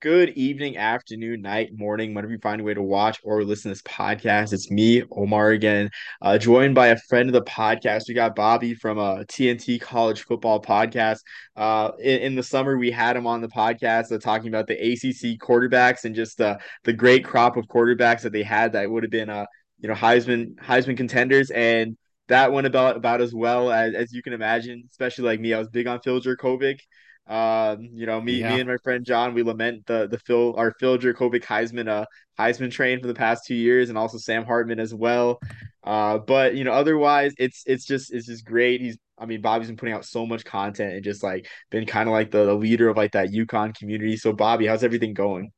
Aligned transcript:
good 0.00 0.30
evening, 0.30 0.78
afternoon, 0.78 1.42
night, 1.42 1.68
morning, 1.74 2.14
whenever 2.14 2.32
you 2.32 2.38
find 2.38 2.58
a 2.58 2.64
way 2.64 2.72
to 2.72 2.80
watch 2.80 3.20
or 3.22 3.44
listen 3.44 3.64
to 3.64 3.74
this 3.74 3.82
podcast. 3.82 4.54
It's 4.54 4.70
me, 4.70 5.02
Omar, 5.10 5.50
again, 5.50 5.90
uh, 6.22 6.38
joined 6.38 6.74
by 6.74 6.86
a 6.88 6.96
friend 6.96 7.28
of 7.28 7.34
the 7.34 7.42
podcast. 7.42 8.04
We 8.08 8.14
got 8.14 8.34
Bobby 8.34 8.74
from 8.74 8.96
a 8.96 9.02
uh, 9.02 9.24
TNT 9.24 9.78
College 9.78 10.22
Football 10.22 10.62
Podcast. 10.62 11.18
Uh, 11.54 11.90
in, 11.98 12.20
in, 12.20 12.34
the 12.34 12.42
summer, 12.42 12.78
we 12.78 12.90
had 12.90 13.14
him 13.14 13.26
on 13.26 13.42
the 13.42 13.48
podcast 13.48 14.10
uh, 14.10 14.18
talking 14.18 14.48
about 14.48 14.66
the 14.66 14.74
ACC 14.74 15.38
quarterbacks 15.38 16.04
and 16.04 16.14
just 16.14 16.40
uh, 16.40 16.56
the 16.84 16.94
great 16.94 17.22
crop 17.22 17.58
of 17.58 17.66
quarterbacks 17.66 18.22
that 18.22 18.32
they 18.32 18.42
had 18.42 18.72
that 18.72 18.90
would 18.90 19.02
have 19.02 19.12
been, 19.12 19.28
uh, 19.28 19.44
you 19.80 19.88
know, 19.88 19.94
Heisman 19.94 20.54
Heisman 20.56 20.96
contenders 20.96 21.50
and 21.50 21.98
that 22.28 22.52
went 22.52 22.66
about 22.66 22.96
about 22.96 23.20
as 23.20 23.34
well 23.34 23.70
as, 23.70 23.94
as 23.94 24.12
you 24.14 24.22
can 24.22 24.32
imagine, 24.32 24.84
especially 24.88 25.24
like 25.24 25.40
me. 25.40 25.52
I 25.52 25.58
was 25.58 25.68
big 25.68 25.86
on 25.86 26.00
Phil 26.00 26.22
Jurkovec. 26.22 26.78
Um, 27.30 27.90
you 27.92 28.06
know, 28.06 28.20
me, 28.20 28.40
yeah. 28.40 28.54
me 28.54 28.60
and 28.60 28.68
my 28.68 28.76
friend 28.78 29.04
John, 29.04 29.34
we 29.34 29.44
lament 29.44 29.86
the 29.86 30.08
the 30.08 30.18
Phil 30.18 30.54
our 30.56 30.74
Phil 30.80 30.98
Jurkovec 30.98 31.44
Heisman 31.44 31.88
uh 31.88 32.04
Heisman 32.38 32.72
train 32.72 33.00
for 33.00 33.06
the 33.06 33.14
past 33.14 33.46
two 33.46 33.54
years, 33.54 33.88
and 33.88 33.96
also 33.96 34.18
Sam 34.18 34.44
Hartman 34.44 34.80
as 34.80 34.92
well. 34.92 35.40
Uh, 35.84 36.18
but 36.18 36.56
you 36.56 36.64
know, 36.64 36.72
otherwise, 36.72 37.32
it's 37.38 37.62
it's 37.66 37.84
just 37.86 38.12
it's 38.12 38.26
just 38.26 38.44
great. 38.44 38.80
He's 38.80 38.98
I 39.16 39.26
mean, 39.26 39.42
Bobby's 39.42 39.68
been 39.68 39.76
putting 39.76 39.94
out 39.94 40.04
so 40.06 40.26
much 40.26 40.44
content 40.44 40.94
and 40.94 41.04
just 41.04 41.22
like 41.22 41.46
been 41.70 41.86
kind 41.86 42.08
of 42.08 42.12
like 42.14 42.30
the, 42.30 42.46
the 42.46 42.54
leader 42.54 42.88
of 42.88 42.96
like 42.96 43.12
that 43.12 43.28
UConn 43.28 43.76
community. 43.76 44.16
So, 44.16 44.32
Bobby, 44.32 44.66
how's 44.66 44.82
everything 44.82 45.12
going? 45.12 45.52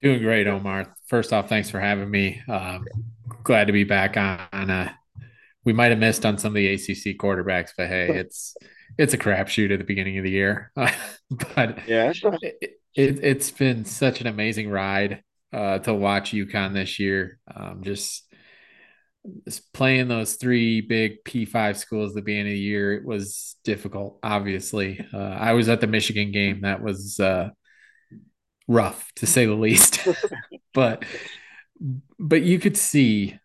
Doing 0.00 0.22
great, 0.22 0.46
Omar. 0.46 0.96
First 1.06 1.32
off, 1.32 1.48
thanks 1.48 1.70
for 1.70 1.78
having 1.78 2.10
me. 2.10 2.40
Um, 2.48 2.86
glad 3.42 3.66
to 3.66 3.72
be 3.72 3.84
back 3.84 4.16
on. 4.16 4.70
Uh, 4.70 4.92
we 5.64 5.74
might 5.74 5.90
have 5.90 5.98
missed 5.98 6.24
on 6.24 6.38
some 6.38 6.52
of 6.52 6.54
the 6.54 6.72
ACC 6.74 7.18
quarterbacks, 7.18 7.70
but 7.76 7.88
hey, 7.88 8.08
it's 8.18 8.56
it's 8.98 9.14
a 9.14 9.18
crapshoot 9.18 9.72
at 9.72 9.78
the 9.78 9.84
beginning 9.84 10.18
of 10.18 10.24
the 10.24 10.30
year. 10.30 10.70
but 10.74 11.88
yeah, 11.88 12.12
it, 12.42 12.80
it, 12.94 13.22
has 13.22 13.50
been 13.50 13.84
such 13.84 14.20
an 14.20 14.26
amazing 14.26 14.70
ride 14.70 15.22
uh, 15.52 15.78
to 15.80 15.94
watch 15.94 16.32
UConn 16.32 16.74
this 16.74 16.98
year. 16.98 17.38
Um, 17.54 17.82
just, 17.82 18.32
just 19.44 19.72
playing 19.72 20.08
those 20.08 20.34
three 20.34 20.80
big 20.80 21.24
P5 21.24 21.76
schools 21.76 22.10
at 22.10 22.16
the 22.16 22.22
beginning 22.22 22.52
of 22.52 22.56
the 22.56 22.60
year, 22.60 22.94
it 22.94 23.04
was 23.04 23.56
difficult, 23.64 24.18
obviously. 24.22 25.04
Uh, 25.12 25.18
I 25.18 25.52
was 25.52 25.68
at 25.68 25.80
the 25.80 25.86
Michigan 25.86 26.30
game. 26.30 26.60
That 26.60 26.82
was 26.82 27.18
uh, 27.18 27.50
rough 28.68 29.10
to 29.16 29.26
say 29.26 29.46
the 29.46 29.54
least. 29.54 30.06
but 30.74 31.04
but 32.18 32.42
you 32.42 32.58
could 32.58 32.76
see 32.76 33.38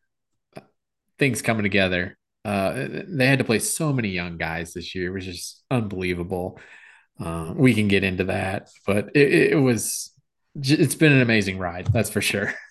things 1.17 1.41
coming 1.41 1.63
together 1.63 2.17
uh, 2.45 2.87
they 3.07 3.27
had 3.27 3.39
to 3.39 3.45
play 3.45 3.59
so 3.59 3.93
many 3.93 4.09
young 4.09 4.37
guys 4.37 4.73
this 4.73 4.95
year. 4.95 5.07
It 5.07 5.13
was 5.13 5.25
just 5.25 5.63
unbelievable. 5.69 6.59
Uh, 7.19 7.53
we 7.55 7.73
can 7.73 7.87
get 7.87 8.03
into 8.03 8.25
that, 8.25 8.69
but 8.87 9.09
it, 9.15 9.51
it 9.53 9.61
was, 9.61 10.13
it's 10.55 10.95
been 10.95 11.11
an 11.11 11.21
amazing 11.21 11.57
ride. 11.57 11.87
That's 11.87 12.09
for 12.09 12.21
sure. 12.21 12.53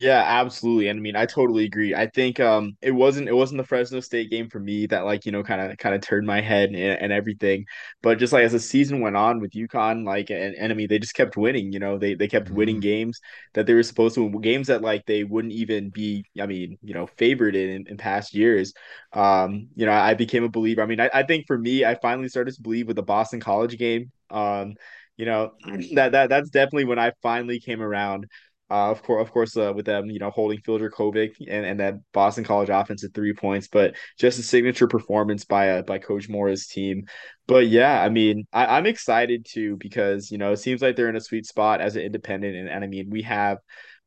Yeah, 0.00 0.22
absolutely. 0.24 0.86
And 0.86 1.00
I 1.00 1.02
mean, 1.02 1.16
I 1.16 1.26
totally 1.26 1.64
agree. 1.64 1.92
I 1.92 2.06
think 2.06 2.38
um 2.38 2.76
it 2.80 2.92
wasn't 2.92 3.28
it 3.28 3.32
wasn't 3.34 3.58
the 3.58 3.64
Fresno 3.66 3.98
State 3.98 4.30
game 4.30 4.48
for 4.48 4.60
me 4.60 4.86
that 4.86 5.04
like, 5.04 5.26
you 5.26 5.32
know, 5.32 5.42
kind 5.42 5.60
of 5.60 5.76
kind 5.78 5.92
of 5.92 6.00
turned 6.02 6.24
my 6.24 6.40
head 6.40 6.68
and, 6.70 6.76
and 6.78 7.12
everything. 7.12 7.64
But 8.00 8.18
just 8.20 8.32
like 8.32 8.44
as 8.44 8.52
the 8.52 8.60
season 8.60 9.00
went 9.00 9.16
on 9.16 9.40
with 9.40 9.56
UConn, 9.56 10.04
like 10.06 10.30
and, 10.30 10.54
and 10.54 10.72
I 10.72 10.76
mean, 10.76 10.86
they 10.88 11.00
just 11.00 11.14
kept 11.14 11.36
winning, 11.36 11.72
you 11.72 11.80
know, 11.80 11.98
they 11.98 12.14
they 12.14 12.28
kept 12.28 12.46
mm-hmm. 12.46 12.54
winning 12.54 12.78
games 12.80 13.20
that 13.54 13.66
they 13.66 13.74
were 13.74 13.82
supposed 13.82 14.14
to 14.14 14.22
win, 14.22 14.40
games 14.40 14.68
that 14.68 14.82
like 14.82 15.04
they 15.06 15.24
wouldn't 15.24 15.52
even 15.54 15.90
be, 15.90 16.24
I 16.40 16.46
mean, 16.46 16.78
you 16.80 16.94
know, 16.94 17.06
favored 17.08 17.56
in 17.56 17.88
in 17.88 17.96
past 17.96 18.34
years. 18.34 18.74
Um, 19.12 19.68
you 19.74 19.84
know, 19.86 19.92
I 19.92 20.14
became 20.14 20.44
a 20.44 20.48
believer. 20.48 20.80
I 20.82 20.86
mean, 20.86 21.00
I, 21.00 21.10
I 21.12 21.22
think 21.24 21.46
for 21.48 21.58
me, 21.58 21.84
I 21.84 21.96
finally 21.96 22.28
started 22.28 22.54
to 22.54 22.62
believe 22.62 22.86
with 22.86 22.96
the 22.96 23.02
Boston 23.02 23.40
College 23.40 23.76
game. 23.76 24.12
Um, 24.30 24.74
you 25.16 25.26
know, 25.26 25.52
that 25.94 26.12
that 26.12 26.28
that's 26.28 26.50
definitely 26.50 26.84
when 26.84 26.98
I 26.98 27.12
finally 27.22 27.58
came 27.60 27.82
around 27.82 28.26
uh, 28.70 28.90
of 28.90 29.02
course, 29.02 29.22
of 29.22 29.32
course, 29.32 29.56
uh, 29.56 29.72
with 29.74 29.86
them, 29.86 30.10
you 30.10 30.18
know, 30.18 30.30
holding 30.30 30.60
Fielder 30.60 30.90
Jurkovec 30.90 31.36
and, 31.40 31.64
and 31.64 31.80
that 31.80 31.94
Boston 32.12 32.44
College 32.44 32.68
offense 32.68 33.02
at 33.02 33.14
three 33.14 33.32
points, 33.32 33.66
but 33.66 33.94
just 34.18 34.38
a 34.38 34.42
signature 34.42 34.86
performance 34.86 35.44
by 35.46 35.70
uh, 35.70 35.82
by 35.82 35.98
Coach 35.98 36.28
Mora's 36.28 36.66
team. 36.66 37.06
But 37.46 37.68
yeah, 37.68 38.02
I 38.02 38.10
mean, 38.10 38.46
I, 38.52 38.76
I'm 38.76 38.84
excited 38.84 39.46
too 39.48 39.76
because 39.78 40.30
you 40.30 40.36
know 40.36 40.52
it 40.52 40.58
seems 40.58 40.82
like 40.82 40.96
they're 40.96 41.08
in 41.08 41.16
a 41.16 41.20
sweet 41.20 41.46
spot 41.46 41.80
as 41.80 41.96
an 41.96 42.02
independent, 42.02 42.56
and, 42.56 42.68
and 42.68 42.84
I 42.84 42.86
mean 42.88 43.08
we 43.08 43.22
have, 43.22 43.56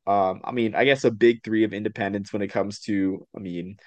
um, 0.06 0.42
I 0.44 0.52
mean, 0.52 0.76
I 0.76 0.86
guess 0.86 1.04
a 1.06 1.12
big 1.12 1.44
three 1.44 1.64
of 1.64 1.74
independence 1.74 2.32
when 2.32 2.44
it 2.44 2.50
comes 2.50 2.80
to, 2.82 3.26
I 3.36 3.40
mean, 3.40 3.78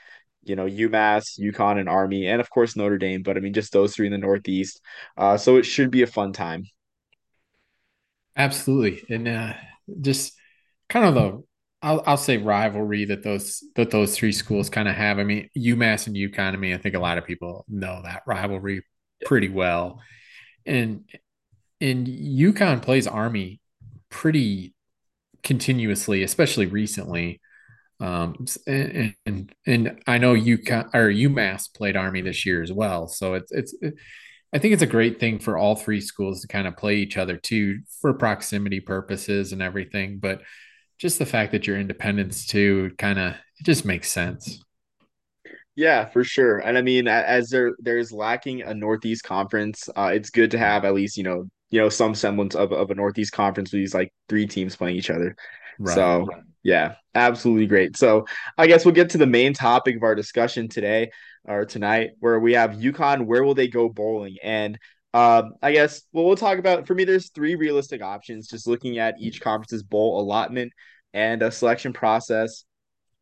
you 0.42 0.56
know, 0.56 0.66
UMass, 0.66 1.38
UConn, 1.38 1.78
and 1.78 1.88
Army, 1.88 2.26
and 2.26 2.40
of 2.40 2.50
course 2.50 2.74
Notre 2.76 2.98
Dame. 2.98 3.22
But 3.22 3.36
I 3.36 3.40
mean, 3.40 3.54
just 3.54 3.72
those 3.72 3.94
three 3.94 4.06
in 4.06 4.12
the 4.12 4.18
Northeast. 4.18 4.80
Uh, 5.16 5.36
so 5.36 5.56
it 5.56 5.64
should 5.64 5.92
be 5.92 6.02
a 6.02 6.06
fun 6.08 6.32
time. 6.32 6.64
Absolutely, 8.36 9.04
and 9.08 9.28
uh, 9.28 9.52
just 10.00 10.34
kind 10.88 11.06
of 11.06 11.14
the 11.14 11.42
I'll, 11.84 12.02
I'll 12.06 12.16
say 12.16 12.38
rivalry 12.38 13.04
that 13.04 13.22
those 13.22 13.62
that 13.74 13.90
those 13.90 14.16
three 14.16 14.32
schools 14.32 14.70
kind 14.70 14.88
of 14.88 14.94
have. 14.94 15.18
I 15.18 15.24
mean, 15.24 15.50
UMass 15.56 16.06
and 16.06 16.16
UConn. 16.16 16.54
I 16.54 16.56
mean, 16.56 16.74
I 16.74 16.78
think 16.78 16.94
a 16.94 17.00
lot 17.00 17.18
of 17.18 17.26
people 17.26 17.66
know 17.68 18.00
that 18.02 18.22
rivalry 18.26 18.82
pretty 19.26 19.50
well, 19.50 20.00
and 20.64 21.04
and 21.82 22.06
UConn 22.06 22.80
plays 22.80 23.06
Army 23.06 23.60
pretty 24.08 24.72
continuously, 25.42 26.22
especially 26.22 26.66
recently. 26.66 27.42
Um, 28.00 28.46
and, 28.66 29.14
and 29.26 29.54
and 29.66 30.00
I 30.06 30.16
know 30.16 30.34
UConn 30.34 30.88
or 30.94 31.10
UMass 31.10 31.72
played 31.74 31.96
Army 31.96 32.22
this 32.22 32.46
year 32.46 32.62
as 32.62 32.72
well, 32.72 33.08
so 33.08 33.34
it's 33.34 33.52
it's. 33.52 33.74
It, 33.82 33.94
I 34.54 34.58
think 34.58 34.72
it's 34.72 34.82
a 34.84 34.86
great 34.86 35.18
thing 35.18 35.40
for 35.40 35.58
all 35.58 35.74
three 35.74 36.00
schools 36.00 36.42
to 36.42 36.48
kind 36.48 36.68
of 36.68 36.76
play 36.76 36.96
each 36.98 37.16
other 37.16 37.36
too 37.36 37.80
for 38.00 38.14
proximity 38.14 38.78
purposes 38.78 39.52
and 39.52 39.60
everything. 39.60 40.20
But 40.20 40.42
just 40.98 41.18
the 41.18 41.26
fact 41.26 41.52
that 41.52 41.66
you're 41.66 41.78
independents 41.78 42.46
too 42.46 42.92
kind 42.98 43.18
of 43.18 43.32
it 43.32 43.64
just 43.64 43.84
makes 43.84 44.10
sense. 44.10 44.62
Yeah 45.76 46.06
for 46.06 46.24
sure. 46.24 46.58
And 46.58 46.78
i 46.78 46.82
mean 46.82 47.08
as 47.08 47.48
there 47.50 47.74
there's 47.78 48.12
lacking 48.12 48.62
a 48.62 48.74
northeast 48.74 49.24
conference 49.24 49.88
uh, 49.96 50.10
it's 50.14 50.30
good 50.30 50.50
to 50.52 50.58
have 50.58 50.84
at 50.84 50.94
least 50.94 51.16
you 51.16 51.24
know 51.24 51.48
you 51.70 51.80
know 51.80 51.88
some 51.88 52.14
semblance 52.14 52.54
of, 52.54 52.72
of 52.72 52.90
a 52.90 52.94
northeast 52.94 53.32
conference 53.32 53.72
with 53.72 53.80
these 53.80 53.94
like 53.94 54.12
three 54.28 54.46
teams 54.46 54.76
playing 54.76 54.96
each 54.96 55.10
other. 55.10 55.36
Right. 55.78 55.94
so 55.94 56.28
yeah 56.62 56.94
absolutely 57.14 57.66
great. 57.66 57.96
So 57.96 58.26
i 58.56 58.66
guess 58.66 58.84
we'll 58.84 58.94
get 58.94 59.10
to 59.10 59.18
the 59.18 59.26
main 59.26 59.52
topic 59.52 59.96
of 59.96 60.02
our 60.02 60.14
discussion 60.14 60.68
today 60.68 61.10
or 61.46 61.64
tonight 61.66 62.12
where 62.20 62.40
we 62.40 62.54
have 62.54 62.72
UConn 62.72 63.26
where 63.26 63.44
will 63.44 63.54
they 63.54 63.68
go 63.68 63.88
bowling? 63.88 64.36
And 64.42 64.78
um, 65.14 65.54
I 65.62 65.70
guess 65.70 66.02
well, 66.12 66.24
we'll 66.24 66.36
talk 66.36 66.58
about 66.58 66.88
for 66.88 66.94
me. 66.94 67.04
There's 67.04 67.30
three 67.30 67.54
realistic 67.54 68.02
options. 68.02 68.48
Just 68.48 68.66
looking 68.66 68.98
at 68.98 69.14
each 69.20 69.40
conference's 69.40 69.84
bowl 69.84 70.20
allotment 70.20 70.72
and 71.12 71.40
a 71.40 71.52
selection 71.52 71.92
process, 71.92 72.64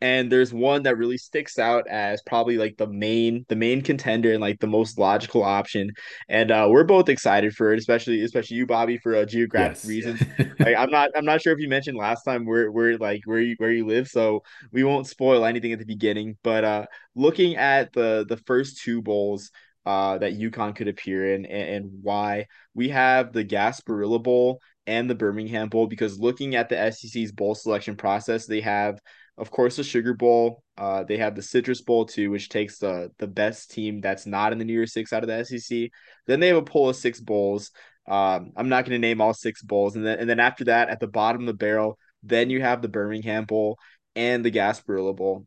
and 0.01 0.33
there's 0.33 0.55
one 0.55 0.85
that 0.85 0.97
really 0.97 1.19
sticks 1.19 1.59
out 1.59 1.87
as 1.89 2.23
probably 2.23 2.57
like 2.57 2.79
the 2.79 2.87
main 2.87 3.45
the 3.51 3.57
main 3.57 3.83
contender 3.83 4.33
and 4.33 4.41
like 4.41 4.59
the 4.59 4.67
most 4.67 4.99
logical 4.99 5.43
option. 5.43 5.91
And 6.31 6.51
uh, 6.51 6.67
we're 6.71 6.85
both 6.85 7.11
excited 7.11 7.53
for 7.53 7.75
it, 7.75 7.79
especially 7.79 8.23
especially 8.23 8.57
you, 8.57 8.67
Bobby, 8.67 8.97
for 8.97 9.13
a 9.13 9.27
geographic 9.27 9.77
yes. 9.77 9.87
reasons. 9.87 10.23
like 10.61 10.75
I'm 10.79 10.91
not 10.91 11.11
I'm 11.15 11.27
not 11.27 11.43
sure 11.43 11.53
if 11.53 11.59
you 11.59 11.69
mentioned 11.69 11.99
last 11.99 12.23
time 12.23 12.47
where 12.47 12.73
where 12.73 12.97
like 12.97 13.21
where 13.27 13.41
you 13.41 13.55
where 13.59 13.71
you 13.71 13.87
live, 13.87 14.09
so 14.09 14.43
we 14.73 14.83
won't 14.83 15.09
spoil 15.09 15.45
anything 15.45 15.75
at 15.75 15.79
the 15.79 15.85
beginning. 15.85 16.39
But 16.43 16.65
uh, 16.65 16.87
looking 17.15 17.57
at 17.57 17.93
the 17.93 18.25
the 18.27 18.39
first 18.39 18.81
two 18.83 19.03
bowls 19.03 19.51
uh, 19.84 20.19
that 20.19 20.38
UConn 20.38 20.76
could 20.76 20.88
appear 20.88 21.34
in 21.34 21.44
and, 21.47 21.84
and, 21.84 21.91
why. 22.03 22.47
We 22.75 22.91
have 22.91 23.32
the 23.32 23.44
Gasparilla 23.44 24.22
Bowl 24.22 24.60
and 24.87 25.09
the 25.09 25.15
Birmingham 25.15 25.69
Bowl 25.69 25.87
because 25.87 26.19
looking 26.19 26.54
at 26.54 26.69
the 26.69 26.91
SEC's 26.93 27.32
bowl 27.32 27.54
selection 27.54 27.97
process, 27.97 28.47
they 28.47 28.60
have, 28.60 29.00
of 29.37 29.50
course, 29.50 29.76
the 29.76 29.84
Sugar 29.84 30.15
Bowl. 30.15 30.62
Uh, 30.78 31.04
they 31.04 31.16
have 31.16 31.34
the 31.34 31.43
Citrus 31.43 31.81
Bowl 31.81 32.06
too, 32.06 32.31
which 32.31 32.48
takes 32.48 32.78
the 32.78 33.10
the 33.19 33.26
best 33.26 33.70
team 33.70 34.00
that's 34.00 34.26
not 34.26 34.53
in 34.53 34.59
the 34.59 34.65
New 34.65 34.72
Year's 34.72 34.93
Six 34.93 35.12
out 35.12 35.25
of 35.25 35.28
the 35.28 35.44
SEC. 35.44 35.91
Then 36.26 36.41
they 36.41 36.49
have 36.49 36.56
a 36.56 36.62
pool 36.62 36.88
of 36.88 36.97
six 36.97 37.20
bowls. 37.20 37.70
Um, 38.08 38.52
I'm 38.56 38.69
not 38.69 38.85
going 38.85 39.00
to 39.00 39.06
name 39.06 39.20
all 39.20 39.35
six 39.35 39.62
bowls, 39.62 39.96
and 39.96 40.06
then 40.06 40.19
and 40.19 40.31
then 40.31 40.40
after 40.40 40.64
that, 40.64 40.90
at 40.90 41.00
the 41.00 41.08
bottom 41.08 41.43
of 41.43 41.46
the 41.46 41.55
barrel, 41.55 41.99
then 42.23 42.50
you 42.50 42.61
have 42.61 42.82
the 42.82 42.88
Birmingham 42.88 43.44
Bowl 43.44 43.78
and 44.14 44.44
the 44.44 44.50
Gasparilla 44.50 45.14
Bowl. 45.17 45.46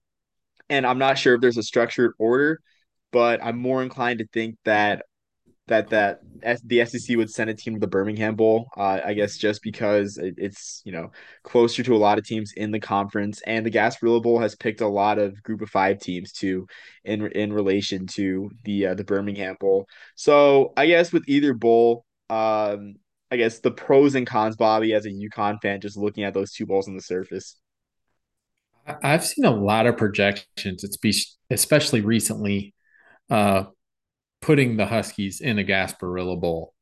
And 0.69 0.85
I'm 0.85 0.97
not 0.97 1.17
sure 1.17 1.35
if 1.35 1.41
there's 1.41 1.57
a 1.57 1.63
structured 1.63 2.13
order 2.17 2.59
but 3.11 3.43
I'm 3.43 3.57
more 3.57 3.83
inclined 3.83 4.19
to 4.19 4.27
think 4.27 4.57
that 4.65 5.03
that 5.67 5.89
that 5.89 6.19
the 6.63 6.85
SEC 6.85 7.17
would 7.17 7.31
send 7.31 7.49
a 7.49 7.53
team 7.53 7.73
to 7.73 7.79
the 7.79 7.87
Birmingham 7.87 8.35
Bowl. 8.35 8.67
Uh, 8.77 8.99
I 9.03 9.13
guess 9.13 9.37
just 9.37 9.63
because 9.63 10.19
it's 10.21 10.81
you 10.85 10.91
know 10.91 11.11
closer 11.43 11.81
to 11.83 11.95
a 11.95 11.97
lot 11.97 12.19
of 12.19 12.25
teams 12.25 12.53
in 12.55 12.71
the 12.71 12.79
conference, 12.79 13.41
and 13.47 13.65
the 13.65 13.71
Gasparilla 13.71 14.21
Bowl 14.21 14.39
has 14.39 14.55
picked 14.55 14.81
a 14.81 14.87
lot 14.87 15.17
of 15.17 15.41
Group 15.41 15.61
of 15.61 15.69
Five 15.69 15.99
teams 15.99 16.31
too, 16.31 16.67
in 17.03 17.25
in 17.31 17.51
relation 17.51 18.05
to 18.07 18.51
the 18.63 18.87
uh, 18.87 18.93
the 18.93 19.03
Birmingham 19.03 19.57
Bowl. 19.59 19.87
So 20.15 20.73
I 20.77 20.85
guess 20.85 21.11
with 21.11 21.23
either 21.27 21.53
bowl, 21.53 22.05
um, 22.29 22.95
I 23.31 23.37
guess 23.37 23.59
the 23.59 23.71
pros 23.71 24.13
and 24.13 24.27
cons, 24.27 24.55
Bobby, 24.55 24.93
as 24.93 25.05
a 25.05 25.09
UConn 25.09 25.59
fan, 25.61 25.81
just 25.81 25.97
looking 25.97 26.23
at 26.23 26.33
those 26.35 26.51
two 26.51 26.67
bowls 26.67 26.87
on 26.87 26.95
the 26.95 27.01
surface. 27.01 27.57
I've 29.01 29.25
seen 29.25 29.45
a 29.45 29.55
lot 29.55 29.87
of 29.87 29.97
projections. 29.97 30.83
It's 30.83 30.97
be 30.97 31.11
especially 31.49 32.01
recently 32.01 32.74
uh, 33.29 33.65
putting 34.41 34.77
the 34.77 34.85
Huskies 34.85 35.41
in 35.41 35.59
a 35.59 35.63
Gasparilla 35.63 36.39
Bowl, 36.39 36.73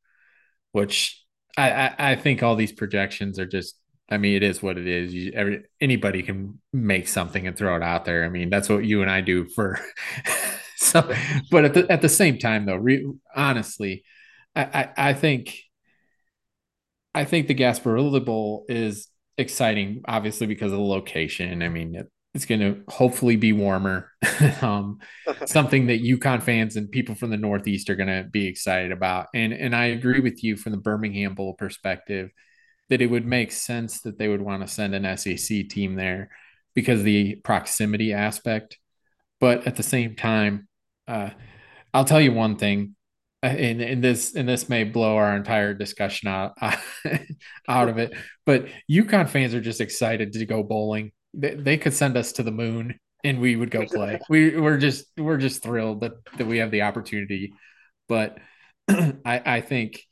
which 0.72 1.24
I, 1.58 1.72
I, 1.72 1.96
I 2.12 2.16
think 2.16 2.44
all 2.44 2.56
these 2.56 2.72
projections 2.74 3.40
are 3.40 3.46
just. 3.46 3.76
I 4.10 4.18
mean, 4.18 4.36
it 4.36 4.44
is 4.44 4.62
what 4.62 4.78
it 4.78 4.88
is. 4.88 5.14
You, 5.14 5.32
every, 5.34 5.64
anybody 5.82 6.24
can 6.24 6.60
make 6.74 7.08
something 7.08 7.48
and 7.48 7.58
throw 7.58 7.76
it 7.78 7.82
out 7.82 8.06
there. 8.06 8.26
I 8.26 8.30
mean, 8.30 8.50
that's 8.50 8.70
what 8.70 8.86
you 8.86 9.02
and 9.02 9.10
I 9.10 9.22
do 9.22 9.46
for. 9.46 9.80
so, 10.78 11.12
but 11.50 11.66
at 11.66 11.74
the 11.74 11.92
at 11.92 12.02
the 12.02 12.10
same 12.10 12.38
time, 12.38 12.66
though, 12.66 12.76
re, 12.76 13.10
honestly, 13.36 14.04
I, 14.56 14.64
I 14.98 15.10
I 15.10 15.14
think 15.14 15.56
I 17.14 17.26
think 17.26 17.48
the 17.48 17.56
Gasparilla 17.56 18.24
Bowl 18.24 18.66
is 18.68 19.08
exciting, 19.38 20.02
obviously 20.06 20.48
because 20.48 20.72
of 20.72 20.80
the 20.80 20.84
location. 20.84 21.62
I 21.62 21.70
mean, 21.70 22.04
it's 22.34 22.46
going 22.46 22.62
to 22.62 22.82
hopefully 22.88 23.36
be 23.36 23.54
warmer. 23.54 24.12
um, 24.62 25.00
something 25.46 25.88
that 25.88 26.04
UConn 26.04 26.42
fans 26.42 26.76
and 26.76 26.92
people 26.92 27.16
from 27.16 27.30
the 27.30 27.38
Northeast 27.38 27.90
are 27.90 27.96
going 27.96 28.08
to 28.08 28.28
be 28.30 28.48
excited 28.48 28.92
about. 28.92 29.28
And 29.34 29.54
and 29.54 29.76
I 29.76 29.86
agree 29.86 30.20
with 30.20 30.44
you 30.44 30.56
from 30.58 30.72
the 30.72 30.80
Birmingham 30.80 31.36
Bowl 31.36 31.54
perspective 31.54 32.32
that 32.90 33.02
it 33.02 33.08
would 33.08 33.26
make 33.26 33.52
sense 33.52 34.02
that 34.02 34.18
they 34.18 34.28
would 34.28 34.42
want 34.42 34.62
to 34.62 34.68
send 34.68 34.94
an 34.94 35.18
SEC 35.18 35.70
team 35.70 35.96
there 35.96 36.30
because 36.74 37.04
the 37.04 37.36
proximity 37.36 38.14
aspect. 38.14 38.78
But 39.40 39.68
at 39.68 39.76
the 39.76 39.84
same 39.84 40.16
time, 40.16 40.68
uh, 41.08 41.32
I'll 41.94 42.06
tell 42.06 42.22
you 42.22 42.34
one 42.34 42.58
thing 42.58 42.96
and, 43.44 43.82
and 43.82 44.04
this 44.04 44.36
and 44.36 44.48
this 44.48 44.70
may 44.70 44.86
blow 44.86 45.18
our 45.18 45.36
entire 45.36 45.74
discussion 45.74 46.30
out 46.30 46.54
out 47.68 47.90
of 47.90 47.98
it 47.98 48.14
but 48.46 48.68
UConn 48.90 49.28
fans 49.28 49.54
are 49.54 49.62
just 49.62 49.82
excited 49.82 50.32
to 50.34 50.46
go 50.46 50.64
bowling 50.64 51.12
they, 51.34 51.56
they 51.56 51.78
could 51.78 51.94
send 51.94 52.18
us 52.18 52.34
to 52.34 52.44
the 52.44 52.52
moon 52.52 53.00
and 53.24 53.40
we 53.40 53.56
would 53.56 53.72
go 53.72 53.86
play 53.92 54.20
we 54.30 54.58
we're 54.60 54.78
just 54.78 55.06
we're 55.18 55.38
just 55.38 55.64
thrilled 55.64 56.02
that 56.02 56.14
that 56.38 56.48
we 56.48 56.58
have 56.58 56.72
the 56.72 56.82
opportunity 56.82 57.54
but 58.08 58.38
I 58.90 59.14
I 59.26 59.62
think 59.62 60.04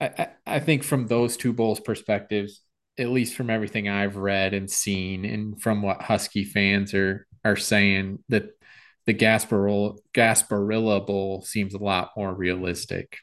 I, 0.00 0.28
I 0.46 0.58
think 0.58 0.82
from 0.82 1.06
those 1.06 1.36
two 1.36 1.52
bowls 1.52 1.80
perspectives 1.80 2.60
at 2.98 3.08
least 3.08 3.34
from 3.34 3.50
everything 3.50 3.88
I've 3.88 4.16
read 4.16 4.52
and 4.52 4.70
seen 4.70 5.24
and 5.24 5.60
from 5.60 5.80
what 5.82 6.02
Husky 6.02 6.44
fans 6.44 6.92
are 6.94 7.26
are 7.44 7.56
saying 7.56 8.20
that 8.28 8.50
the 9.06 9.14
Gasparilla, 9.14 9.98
Gasparilla 10.14 11.04
Bowl 11.04 11.42
seems 11.42 11.74
a 11.74 11.78
lot 11.78 12.10
more 12.16 12.32
realistic. 12.32 13.18